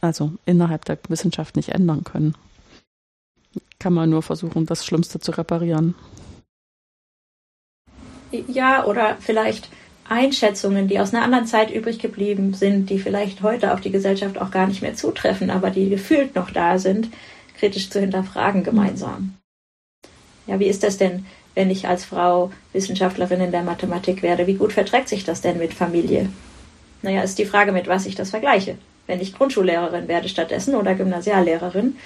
also 0.00 0.32
innerhalb 0.44 0.84
der 0.84 0.98
Wissenschaft 1.08 1.56
nicht 1.56 1.70
ändern 1.70 2.04
können. 2.04 2.34
Kann 3.78 3.92
man 3.92 4.10
nur 4.10 4.22
versuchen, 4.22 4.66
das 4.66 4.86
Schlimmste 4.86 5.18
zu 5.18 5.32
reparieren. 5.32 5.94
Ja, 8.48 8.84
oder 8.84 9.16
vielleicht 9.18 9.68
Einschätzungen, 10.08 10.88
die 10.88 11.00
aus 11.00 11.12
einer 11.12 11.24
anderen 11.24 11.46
Zeit 11.46 11.70
übrig 11.70 11.98
geblieben 11.98 12.54
sind, 12.54 12.90
die 12.90 12.98
vielleicht 12.98 13.42
heute 13.42 13.72
auf 13.72 13.80
die 13.80 13.90
Gesellschaft 13.90 14.38
auch 14.38 14.50
gar 14.50 14.66
nicht 14.66 14.82
mehr 14.82 14.94
zutreffen, 14.94 15.50
aber 15.50 15.70
die 15.70 15.88
gefühlt 15.88 16.36
noch 16.36 16.50
da 16.50 16.78
sind, 16.78 17.08
kritisch 17.58 17.90
zu 17.90 17.98
hinterfragen 18.00 18.62
gemeinsam. 18.62 19.34
Ja, 20.46 20.60
wie 20.60 20.66
ist 20.66 20.84
das 20.84 20.96
denn, 20.96 21.26
wenn 21.56 21.70
ich 21.70 21.88
als 21.88 22.04
Frau 22.04 22.52
Wissenschaftlerin 22.72 23.40
in 23.40 23.50
der 23.50 23.62
Mathematik 23.62 24.22
werde? 24.22 24.46
Wie 24.46 24.54
gut 24.54 24.72
verträgt 24.72 25.08
sich 25.08 25.24
das 25.24 25.40
denn 25.40 25.58
mit 25.58 25.74
Familie? 25.74 26.28
Naja, 27.02 27.22
ist 27.22 27.38
die 27.38 27.46
Frage, 27.46 27.72
mit 27.72 27.88
was 27.88 28.06
ich 28.06 28.14
das 28.14 28.30
vergleiche. 28.30 28.76
Wenn 29.08 29.20
ich 29.20 29.34
Grundschullehrerin 29.34 30.06
werde 30.06 30.28
stattdessen 30.28 30.76
oder 30.76 30.94
Gymnasiallehrerin, 30.94 31.96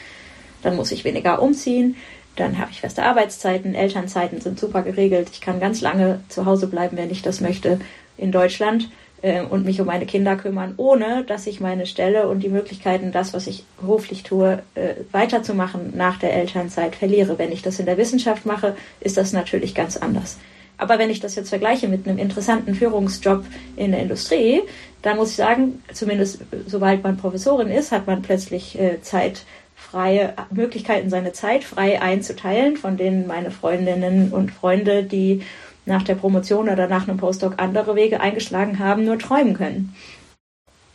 dann 0.62 0.76
muss 0.76 0.92
ich 0.92 1.04
weniger 1.04 1.42
umziehen, 1.42 1.96
dann 2.36 2.58
habe 2.58 2.70
ich 2.70 2.80
feste 2.80 3.02
Arbeitszeiten, 3.02 3.74
Elternzeiten 3.74 4.40
sind 4.40 4.58
super 4.58 4.82
geregelt. 4.82 5.28
Ich 5.32 5.40
kann 5.40 5.60
ganz 5.60 5.80
lange 5.80 6.20
zu 6.28 6.46
Hause 6.46 6.68
bleiben, 6.68 6.96
wenn 6.96 7.10
ich 7.10 7.22
das 7.22 7.40
möchte, 7.40 7.80
in 8.16 8.32
Deutschland 8.32 8.88
äh, 9.22 9.42
und 9.42 9.64
mich 9.64 9.80
um 9.80 9.86
meine 9.86 10.06
Kinder 10.06 10.36
kümmern, 10.36 10.74
ohne 10.76 11.24
dass 11.24 11.46
ich 11.46 11.60
meine 11.60 11.86
Stelle 11.86 12.28
und 12.28 12.40
die 12.40 12.48
Möglichkeiten, 12.48 13.12
das, 13.12 13.32
was 13.34 13.46
ich 13.46 13.64
beruflich 13.80 14.22
tue, 14.22 14.62
äh, 14.74 14.94
weiterzumachen 15.12 15.92
nach 15.96 16.18
der 16.18 16.34
Elternzeit 16.34 16.94
verliere. 16.94 17.38
Wenn 17.38 17.52
ich 17.52 17.62
das 17.62 17.78
in 17.78 17.86
der 17.86 17.96
Wissenschaft 17.96 18.46
mache, 18.46 18.76
ist 19.00 19.16
das 19.16 19.32
natürlich 19.32 19.74
ganz 19.74 19.96
anders. 19.96 20.38
Aber 20.78 20.98
wenn 20.98 21.10
ich 21.10 21.20
das 21.20 21.34
jetzt 21.34 21.50
vergleiche 21.50 21.88
mit 21.88 22.08
einem 22.08 22.18
interessanten 22.18 22.74
Führungsjob 22.74 23.44
in 23.76 23.92
der 23.92 24.00
Industrie, 24.00 24.62
dann 25.02 25.16
muss 25.16 25.30
ich 25.30 25.36
sagen, 25.36 25.82
zumindest 25.92 26.40
sobald 26.66 27.02
man 27.02 27.18
Professorin 27.18 27.68
ist, 27.68 27.92
hat 27.92 28.06
man 28.06 28.22
plötzlich 28.22 28.78
äh, 28.78 29.02
Zeit 29.02 29.42
freie 29.74 30.34
Möglichkeiten, 30.50 31.10
seine 31.10 31.32
Zeit 31.32 31.64
frei 31.64 32.00
einzuteilen, 32.00 32.76
von 32.76 32.96
denen 32.96 33.26
meine 33.26 33.50
Freundinnen 33.50 34.32
und 34.32 34.50
Freunde, 34.50 35.02
die 35.04 35.42
nach 35.86 36.02
der 36.02 36.14
Promotion 36.14 36.68
oder 36.68 36.86
nach 36.88 37.08
einem 37.08 37.16
Postdoc 37.16 37.54
andere 37.56 37.96
Wege 37.96 38.20
eingeschlagen 38.20 38.78
haben, 38.78 39.04
nur 39.04 39.18
träumen 39.18 39.54
können. 39.54 39.94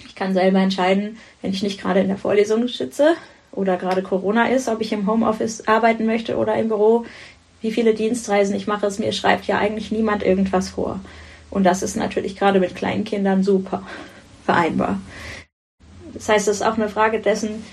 Ich 0.06 0.16
kann 0.16 0.34
selber 0.34 0.60
entscheiden, 0.60 1.18
wenn 1.42 1.52
ich 1.52 1.64
nicht 1.64 1.82
gerade 1.82 2.00
in 2.00 2.08
der 2.08 2.18
Vorlesung 2.18 2.68
sitze 2.68 3.16
oder 3.52 3.78
gerade 3.78 4.04
Corona 4.04 4.48
ist, 4.48 4.68
ob 4.68 4.82
ich 4.82 4.92
im 4.92 5.08
Homeoffice 5.08 5.68
arbeiten 5.68 6.06
möchte 6.06 6.38
oder 6.38 6.56
im 6.56 6.70
Büro, 6.70 7.06
wie 7.62 7.72
viele 7.72 7.94
Dienstreisen 7.94 8.56
ich 8.56 8.68
mache. 8.68 8.86
Es 8.86 9.00
mir 9.00 9.12
schreibt 9.12 9.46
ja 9.46 9.58
eigentlich 9.58 9.92
niemand 9.92 10.24
irgendwas 10.24 10.70
vor. 10.70 11.00
Und 11.50 11.64
das 11.64 11.84
ist 11.84 11.96
natürlich 11.96 12.36
gerade 12.36 12.60
mit 12.60 12.76
kleinen 12.76 13.04
Kindern 13.04 13.44
super 13.44 13.84
vereinbar. 14.46 15.00
Das 16.14 16.30
heißt, 16.30 16.48
es 16.48 16.58
ist 16.58 16.62
auch 16.62 16.76
eine 16.76 16.90
Frage 16.90 17.20
dessen, 17.20 17.64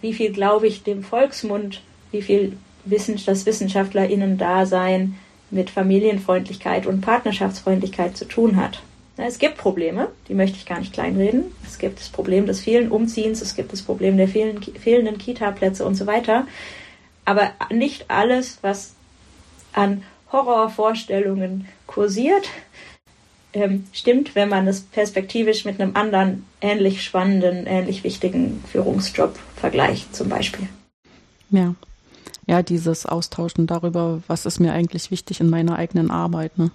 wie 0.00 0.14
viel 0.14 0.32
glaube 0.32 0.66
ich 0.66 0.82
dem 0.82 1.02
Volksmund, 1.02 1.82
wie 2.10 2.22
viel 2.22 2.56
Wissen, 2.84 3.20
das 3.24 3.46
WissenschaftlerInnen-Dasein 3.46 5.16
mit 5.50 5.70
Familienfreundlichkeit 5.70 6.86
und 6.86 7.00
Partnerschaftsfreundlichkeit 7.00 8.16
zu 8.16 8.24
tun 8.26 8.56
hat. 8.56 8.82
Es 9.16 9.38
gibt 9.38 9.58
Probleme, 9.58 10.08
die 10.28 10.34
möchte 10.34 10.56
ich 10.56 10.64
gar 10.64 10.78
nicht 10.78 10.94
kleinreden. 10.94 11.44
Es 11.66 11.78
gibt 11.78 12.00
das 12.00 12.08
Problem 12.08 12.46
des 12.46 12.60
vielen 12.60 12.90
Umziehens, 12.90 13.42
es 13.42 13.54
gibt 13.54 13.72
das 13.72 13.82
Problem 13.82 14.16
der 14.16 14.28
vielen, 14.28 14.62
fehlenden 14.62 15.18
Kita-Plätze 15.18 15.84
und 15.84 15.94
so 15.94 16.06
weiter. 16.06 16.46
aber 17.24 17.52
nicht 17.70 18.10
alles, 18.10 18.58
was 18.62 18.94
an 19.72 20.02
Horrorvorstellungen 20.32 21.68
kursiert, 21.86 22.48
ähm, 23.52 23.86
stimmt, 23.92 24.34
wenn 24.34 24.48
man 24.48 24.66
es 24.66 24.80
perspektivisch 24.80 25.64
mit 25.64 25.80
einem 25.80 25.96
anderen 25.96 26.46
ähnlich 26.60 27.04
spannenden, 27.04 27.66
ähnlich 27.66 28.04
wichtigen 28.04 28.62
Führungsjob 28.70 29.38
vergleicht, 29.56 30.14
zum 30.14 30.28
Beispiel. 30.28 30.68
Ja. 31.50 31.74
Ja, 32.50 32.64
dieses 32.64 33.06
Austauschen 33.06 33.68
darüber, 33.68 34.22
was 34.26 34.44
ist 34.44 34.58
mir 34.58 34.72
eigentlich 34.72 35.12
wichtig 35.12 35.38
in 35.38 35.48
meiner 35.48 35.76
eigenen 35.76 36.10
Arbeit. 36.10 36.58
Ne? 36.58 36.72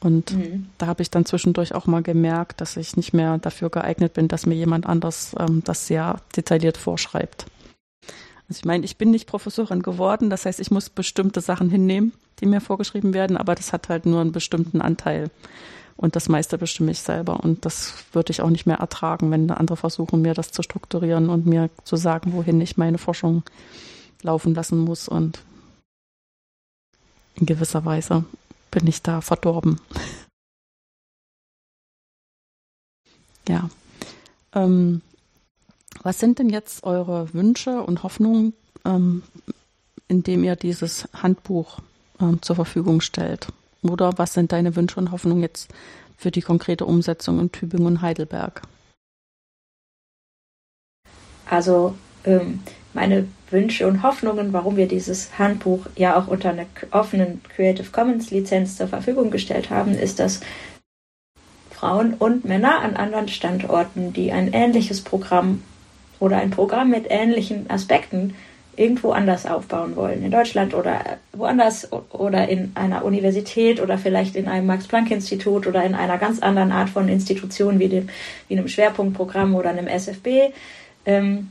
Und 0.00 0.36
mhm. 0.36 0.68
da 0.78 0.86
habe 0.86 1.02
ich 1.02 1.10
dann 1.10 1.24
zwischendurch 1.24 1.74
auch 1.74 1.86
mal 1.86 2.00
gemerkt, 2.00 2.60
dass 2.60 2.76
ich 2.76 2.96
nicht 2.96 3.12
mehr 3.12 3.38
dafür 3.38 3.70
geeignet 3.70 4.14
bin, 4.14 4.28
dass 4.28 4.46
mir 4.46 4.54
jemand 4.54 4.86
anders 4.86 5.34
ähm, 5.36 5.62
das 5.64 5.88
sehr 5.88 6.20
detailliert 6.36 6.76
vorschreibt. 6.76 7.46
Also 8.48 8.60
ich 8.60 8.64
meine, 8.64 8.84
ich 8.84 8.98
bin 8.98 9.10
nicht 9.10 9.26
Professorin 9.26 9.82
geworden, 9.82 10.30
das 10.30 10.46
heißt, 10.46 10.60
ich 10.60 10.70
muss 10.70 10.90
bestimmte 10.90 11.40
Sachen 11.40 11.68
hinnehmen, 11.68 12.12
die 12.38 12.46
mir 12.46 12.60
vorgeschrieben 12.60 13.14
werden, 13.14 13.36
aber 13.36 13.56
das 13.56 13.72
hat 13.72 13.88
halt 13.88 14.06
nur 14.06 14.20
einen 14.20 14.30
bestimmten 14.30 14.80
Anteil. 14.80 15.32
Und 15.96 16.14
das 16.14 16.28
meiste 16.28 16.56
bestimme 16.56 16.92
ich 16.92 17.00
selber. 17.00 17.40
Und 17.40 17.64
das 17.64 17.94
würde 18.12 18.30
ich 18.30 18.42
auch 18.42 18.50
nicht 18.50 18.66
mehr 18.66 18.78
ertragen, 18.78 19.32
wenn 19.32 19.50
andere 19.50 19.76
versuchen, 19.76 20.22
mir 20.22 20.34
das 20.34 20.52
zu 20.52 20.62
strukturieren 20.62 21.30
und 21.30 21.46
mir 21.46 21.68
zu 21.82 21.96
sagen, 21.96 22.32
wohin 22.32 22.60
ich 22.60 22.76
meine 22.76 22.98
Forschung 22.98 23.42
laufen 24.22 24.54
lassen 24.54 24.78
muss. 24.78 25.08
Und 25.08 25.42
in 27.34 27.46
gewisser 27.46 27.84
Weise 27.84 28.24
bin 28.70 28.86
ich 28.86 29.02
da 29.02 29.20
verdorben. 29.20 29.80
ja. 33.48 33.68
Ähm, 34.54 35.02
was 36.02 36.18
sind 36.18 36.38
denn 36.38 36.50
jetzt 36.50 36.84
eure 36.84 37.32
Wünsche 37.32 37.82
und 37.82 38.02
Hoffnungen, 38.02 38.54
ähm, 38.84 39.22
indem 40.08 40.44
ihr 40.44 40.56
dieses 40.56 41.08
Handbuch 41.12 41.78
ähm, 42.20 42.42
zur 42.42 42.56
Verfügung 42.56 43.00
stellt? 43.00 43.48
Oder 43.82 44.16
was 44.16 44.34
sind 44.34 44.52
deine 44.52 44.76
Wünsche 44.76 44.98
und 44.98 45.10
Hoffnungen 45.10 45.42
jetzt 45.42 45.72
für 46.16 46.30
die 46.30 46.42
konkrete 46.42 46.86
Umsetzung 46.86 47.40
in 47.40 47.52
Tübingen 47.52 47.86
und 47.86 48.02
Heidelberg? 48.02 48.62
Also 51.46 51.96
ähm, 52.24 52.60
meine 52.94 53.26
Wünsche 53.50 53.86
und 53.86 54.02
Hoffnungen, 54.02 54.52
warum 54.52 54.76
wir 54.76 54.88
dieses 54.88 55.38
Handbuch 55.38 55.86
ja 55.96 56.18
auch 56.18 56.28
unter 56.28 56.50
einer 56.50 56.66
offenen 56.90 57.40
Creative 57.54 57.90
Commons 57.90 58.30
Lizenz 58.30 58.76
zur 58.76 58.88
Verfügung 58.88 59.30
gestellt 59.30 59.70
haben, 59.70 59.94
ist, 59.94 60.18
dass 60.18 60.40
Frauen 61.70 62.14
und 62.14 62.44
Männer 62.44 62.80
an 62.80 62.96
anderen 62.96 63.28
Standorten, 63.28 64.12
die 64.12 64.32
ein 64.32 64.52
ähnliches 64.52 65.00
Programm 65.00 65.62
oder 66.20 66.36
ein 66.36 66.50
Programm 66.50 66.90
mit 66.90 67.06
ähnlichen 67.08 67.68
Aspekten 67.68 68.34
irgendwo 68.76 69.10
anders 69.10 69.44
aufbauen 69.46 69.96
wollen, 69.96 70.24
in 70.24 70.30
Deutschland 70.30 70.74
oder 70.74 71.18
woanders 71.32 71.88
oder 71.92 72.48
in 72.48 72.72
einer 72.74 73.04
Universität 73.04 73.80
oder 73.80 73.98
vielleicht 73.98 74.34
in 74.34 74.48
einem 74.48 74.66
Max-Planck-Institut 74.66 75.66
oder 75.66 75.84
in 75.84 75.94
einer 75.94 76.18
ganz 76.18 76.40
anderen 76.40 76.72
Art 76.72 76.88
von 76.88 77.08
Institution 77.08 77.78
wie, 77.78 77.88
dem, 77.88 78.08
wie 78.48 78.56
einem 78.56 78.68
Schwerpunktprogramm 78.68 79.54
oder 79.54 79.70
einem 79.70 79.88
SFB, 79.88 80.54
ähm, 81.04 81.50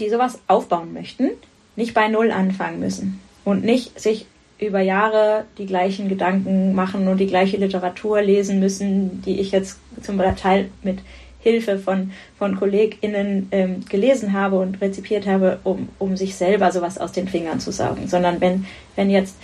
die 0.00 0.10
sowas 0.10 0.38
aufbauen 0.46 0.92
möchten, 0.92 1.30
nicht 1.76 1.94
bei 1.94 2.08
Null 2.08 2.30
anfangen 2.30 2.80
müssen 2.80 3.20
und 3.44 3.64
nicht 3.64 3.98
sich 4.00 4.26
über 4.58 4.80
Jahre 4.80 5.44
die 5.58 5.66
gleichen 5.66 6.08
Gedanken 6.08 6.74
machen 6.74 7.08
und 7.08 7.18
die 7.18 7.26
gleiche 7.26 7.58
Literatur 7.58 8.22
lesen 8.22 8.58
müssen, 8.58 9.22
die 9.22 9.38
ich 9.40 9.50
jetzt 9.50 9.78
zum 10.02 10.18
Teil 10.36 10.70
mit 10.82 11.00
Hilfe 11.40 11.78
von, 11.78 12.10
von 12.38 12.56
KollegInnen 12.56 13.48
ähm, 13.52 13.84
gelesen 13.88 14.32
habe 14.32 14.58
und 14.58 14.80
rezipiert 14.80 15.26
habe, 15.26 15.60
um, 15.62 15.88
um 15.98 16.16
sich 16.16 16.34
selber 16.34 16.72
sowas 16.72 16.98
aus 16.98 17.12
den 17.12 17.28
Fingern 17.28 17.60
zu 17.60 17.70
saugen. 17.70 18.08
Sondern 18.08 18.40
wenn, 18.40 18.66
wenn 18.96 19.10
jetzt 19.10 19.36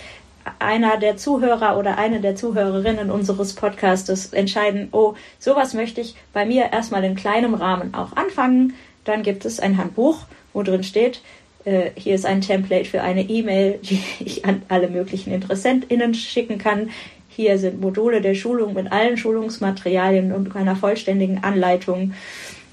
einer 0.59 0.97
der 0.97 1.15
Zuhörer 1.15 1.77
oder 1.77 1.97
eine 1.97 2.19
der 2.19 2.35
Zuhörerinnen 2.35 3.09
unseres 3.09 3.53
Podcastes 3.53 4.33
entscheiden, 4.33 4.89
oh, 4.91 5.13
sowas 5.39 5.73
möchte 5.73 6.01
ich 6.01 6.15
bei 6.33 6.45
mir 6.45 6.73
erstmal 6.73 7.03
in 7.03 7.15
kleinem 7.15 7.53
Rahmen 7.53 7.93
auch 7.93 8.13
anfangen, 8.17 8.73
dann 9.05 9.23
gibt 9.23 9.45
es 9.45 9.59
ein 9.59 9.77
Handbuch, 9.77 10.25
wo 10.53 10.63
drin 10.63 10.83
steht, 10.83 11.21
äh, 11.65 11.91
hier 11.95 12.15
ist 12.15 12.25
ein 12.25 12.41
Template 12.41 12.85
für 12.85 13.01
eine 13.01 13.23
E-Mail, 13.23 13.79
die 13.83 14.03
ich 14.19 14.45
an 14.45 14.63
alle 14.69 14.89
möglichen 14.89 15.33
InteressentInnen 15.33 16.13
schicken 16.13 16.57
kann. 16.57 16.89
Hier 17.29 17.57
sind 17.57 17.81
Module 17.81 18.21
der 18.21 18.35
Schulung 18.35 18.73
mit 18.73 18.91
allen 18.91 19.17
Schulungsmaterialien 19.17 20.33
und 20.33 20.55
einer 20.55 20.75
vollständigen 20.75 21.43
Anleitung, 21.43 22.13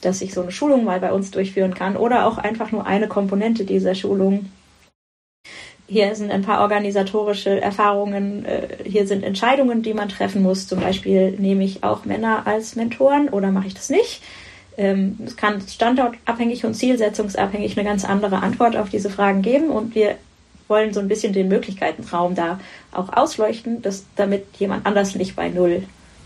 dass 0.02 0.20
ich 0.20 0.34
so 0.34 0.42
eine 0.42 0.52
Schulung 0.52 0.84
mal 0.84 1.00
bei 1.00 1.12
uns 1.12 1.30
durchführen 1.30 1.74
kann 1.74 1.96
oder 1.96 2.26
auch 2.26 2.38
einfach 2.38 2.72
nur 2.72 2.86
eine 2.86 3.08
Komponente 3.08 3.64
dieser 3.64 3.94
Schulung. 3.94 4.46
Hier 5.86 6.14
sind 6.14 6.30
ein 6.30 6.42
paar 6.42 6.60
organisatorische 6.60 7.60
Erfahrungen, 7.60 8.44
äh, 8.44 8.68
hier 8.84 9.06
sind 9.06 9.24
Entscheidungen, 9.24 9.82
die 9.82 9.94
man 9.94 10.08
treffen 10.08 10.42
muss. 10.42 10.68
Zum 10.68 10.80
Beispiel 10.80 11.32
nehme 11.32 11.64
ich 11.64 11.82
auch 11.82 12.04
Männer 12.04 12.46
als 12.46 12.76
Mentoren 12.76 13.28
oder 13.28 13.50
mache 13.50 13.66
ich 13.66 13.74
das 13.74 13.90
nicht? 13.90 14.22
Ähm, 14.76 15.18
es 15.24 15.36
kann 15.36 15.60
standortabhängig 15.60 16.64
und 16.64 16.74
zielsetzungsabhängig 16.74 17.76
eine 17.76 17.88
ganz 17.88 18.04
andere 18.04 18.42
Antwort 18.42 18.76
auf 18.76 18.88
diese 18.88 19.10
Fragen 19.10 19.42
geben 19.42 19.70
und 19.70 19.94
wir 19.94 20.16
wollen 20.68 20.94
so 20.94 21.00
ein 21.00 21.08
bisschen 21.08 21.32
den 21.32 21.48
Möglichkeitenraum 21.48 22.34
da 22.34 22.60
auch 22.92 23.12
ausleuchten, 23.12 23.82
dass, 23.82 24.04
damit 24.16 24.46
jemand 24.58 24.86
anders 24.86 25.14
nicht 25.16 25.36
bei 25.36 25.48
Null 25.48 25.82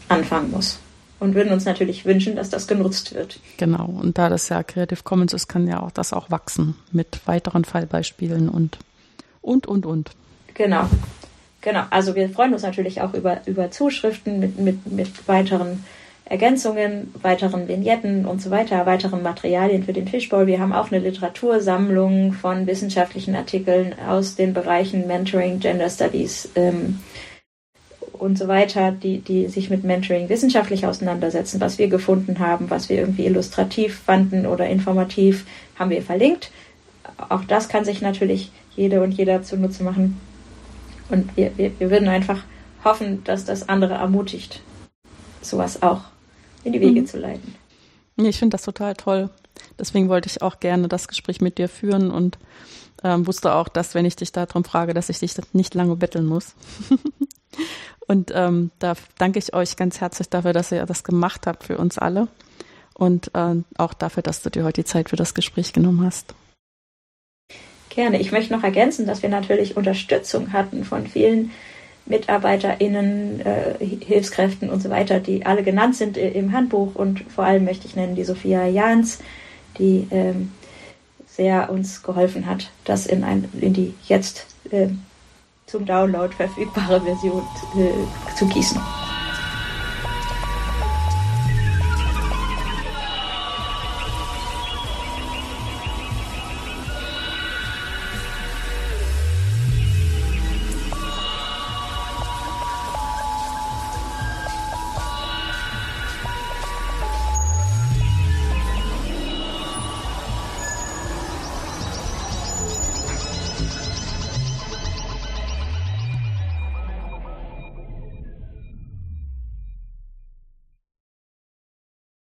anfangen 0.08 0.50
muss. 0.50 0.78
Und 1.20 1.34
würden 1.34 1.52
uns 1.52 1.64
natürlich 1.64 2.04
wünschen, 2.04 2.36
dass 2.36 2.50
das 2.50 2.66
genutzt 2.66 3.14
wird. 3.14 3.40
Genau, 3.56 3.86
und 3.86 4.18
da 4.18 4.28
das 4.28 4.50
ja 4.50 4.62
Creative 4.62 5.02
Commons 5.02 5.32
ist, 5.32 5.48
kann 5.48 5.66
ja 5.66 5.80
auch 5.80 5.90
das 5.90 6.12
auch 6.12 6.30
wachsen 6.30 6.76
mit 6.92 7.20
weiteren 7.26 7.64
Fallbeispielen 7.64 8.48
und 8.50 8.78
und 9.40 9.66
und 9.66 9.86
und. 9.86 10.10
Genau. 10.52 10.86
Genau. 11.62 11.84
Also 11.88 12.14
wir 12.14 12.28
freuen 12.28 12.52
uns 12.52 12.62
natürlich 12.62 13.00
auch 13.00 13.14
über, 13.14 13.40
über 13.46 13.70
Zuschriften 13.70 14.38
mit, 14.38 14.58
mit, 14.58 14.86
mit 14.86 15.26
weiteren 15.26 15.82
Ergänzungen, 16.26 17.12
weiteren 17.20 17.68
Vignetten 17.68 18.24
und 18.24 18.40
so 18.40 18.50
weiter, 18.50 18.86
weiteren 18.86 19.22
Materialien 19.22 19.84
für 19.84 19.92
den 19.92 20.08
Fishbowl. 20.08 20.46
Wir 20.46 20.58
haben 20.58 20.72
auch 20.72 20.90
eine 20.90 21.00
Literatursammlung 21.00 22.32
von 22.32 22.66
wissenschaftlichen 22.66 23.34
Artikeln 23.34 23.94
aus 24.08 24.34
den 24.34 24.54
Bereichen 24.54 25.06
Mentoring, 25.06 25.60
Gender 25.60 25.90
Studies 25.90 26.48
ähm, 26.54 27.00
und 28.14 28.38
so 28.38 28.48
weiter, 28.48 28.90
die, 28.90 29.18
die 29.18 29.48
sich 29.48 29.68
mit 29.68 29.84
Mentoring 29.84 30.30
wissenschaftlich 30.30 30.86
auseinandersetzen. 30.86 31.60
Was 31.60 31.76
wir 31.76 31.88
gefunden 31.88 32.38
haben, 32.38 32.70
was 32.70 32.88
wir 32.88 32.96
irgendwie 32.96 33.26
illustrativ 33.26 33.98
fanden 33.98 34.46
oder 34.46 34.66
informativ, 34.66 35.44
haben 35.78 35.90
wir 35.90 36.00
verlinkt. 36.00 36.50
Auch 37.28 37.44
das 37.44 37.68
kann 37.68 37.84
sich 37.84 38.00
natürlich 38.00 38.50
jede 38.74 39.02
und 39.02 39.12
jeder 39.12 39.42
zunutze 39.42 39.84
machen. 39.84 40.18
Und 41.10 41.36
wir, 41.36 41.52
wir, 41.58 41.78
wir 41.78 41.90
würden 41.90 42.08
einfach 42.08 42.44
hoffen, 42.82 43.22
dass 43.24 43.44
das 43.44 43.68
andere 43.68 43.94
ermutigt, 43.94 44.62
sowas 45.42 45.82
auch 45.82 46.13
in 46.64 46.72
die 46.72 46.80
Wege 46.80 47.02
mhm. 47.02 47.06
zu 47.06 47.18
leiten. 47.18 47.54
Ich 48.16 48.38
finde 48.38 48.54
das 48.54 48.62
total 48.62 48.94
toll. 48.94 49.30
Deswegen 49.78 50.08
wollte 50.08 50.28
ich 50.28 50.42
auch 50.42 50.60
gerne 50.60 50.88
das 50.88 51.08
Gespräch 51.08 51.40
mit 51.40 51.58
dir 51.58 51.68
führen 51.68 52.10
und 52.10 52.38
ähm, 53.02 53.26
wusste 53.26 53.54
auch, 53.54 53.68
dass, 53.68 53.94
wenn 53.94 54.04
ich 54.04 54.16
dich 54.16 54.32
darum 54.32 54.64
frage, 54.64 54.94
dass 54.94 55.08
ich 55.08 55.18
dich 55.18 55.34
nicht 55.52 55.74
lange 55.74 55.96
betteln 55.96 56.26
muss. 56.26 56.54
und 58.06 58.32
ähm, 58.34 58.70
da 58.78 58.94
danke 59.18 59.38
ich 59.38 59.54
euch 59.54 59.76
ganz 59.76 60.00
herzlich 60.00 60.28
dafür, 60.28 60.52
dass 60.52 60.72
ihr 60.72 60.86
das 60.86 61.04
gemacht 61.04 61.46
habt 61.46 61.64
für 61.64 61.78
uns 61.78 61.98
alle 61.98 62.28
und 62.94 63.30
äh, 63.34 63.56
auch 63.76 63.94
dafür, 63.94 64.22
dass 64.22 64.42
du 64.42 64.50
dir 64.50 64.64
heute 64.64 64.82
die 64.82 64.86
Zeit 64.86 65.10
für 65.10 65.16
das 65.16 65.34
Gespräch 65.34 65.72
genommen 65.72 66.04
hast. 66.04 66.34
Gerne. 67.90 68.20
Ich 68.20 68.32
möchte 68.32 68.52
noch 68.52 68.64
ergänzen, 68.64 69.06
dass 69.06 69.22
wir 69.22 69.28
natürlich 69.28 69.76
Unterstützung 69.76 70.52
hatten 70.52 70.84
von 70.84 71.06
vielen 71.06 71.52
MitarbeiterInnen, 72.06 73.40
äh, 73.40 73.84
Hilfskräften 74.04 74.68
und 74.70 74.82
so 74.82 74.90
weiter, 74.90 75.20
die 75.20 75.46
alle 75.46 75.62
genannt 75.62 75.96
sind 75.96 76.16
im 76.16 76.52
Handbuch 76.52 76.94
und 76.94 77.24
vor 77.34 77.44
allem 77.44 77.64
möchte 77.64 77.86
ich 77.86 77.96
nennen 77.96 78.14
die 78.14 78.24
Sophia 78.24 78.66
Jans, 78.66 79.20
die 79.78 80.06
ähm, 80.10 80.52
sehr 81.26 81.70
uns 81.70 82.02
geholfen 82.02 82.46
hat, 82.46 82.70
das 82.84 83.06
in, 83.06 83.24
ein, 83.24 83.48
in 83.60 83.72
die 83.72 83.94
jetzt 84.06 84.46
äh, 84.70 84.88
zum 85.66 85.86
Download 85.86 86.32
verfügbare 86.34 87.00
Version 87.00 87.42
äh, 87.76 88.36
zu 88.36 88.46
gießen. 88.46 88.80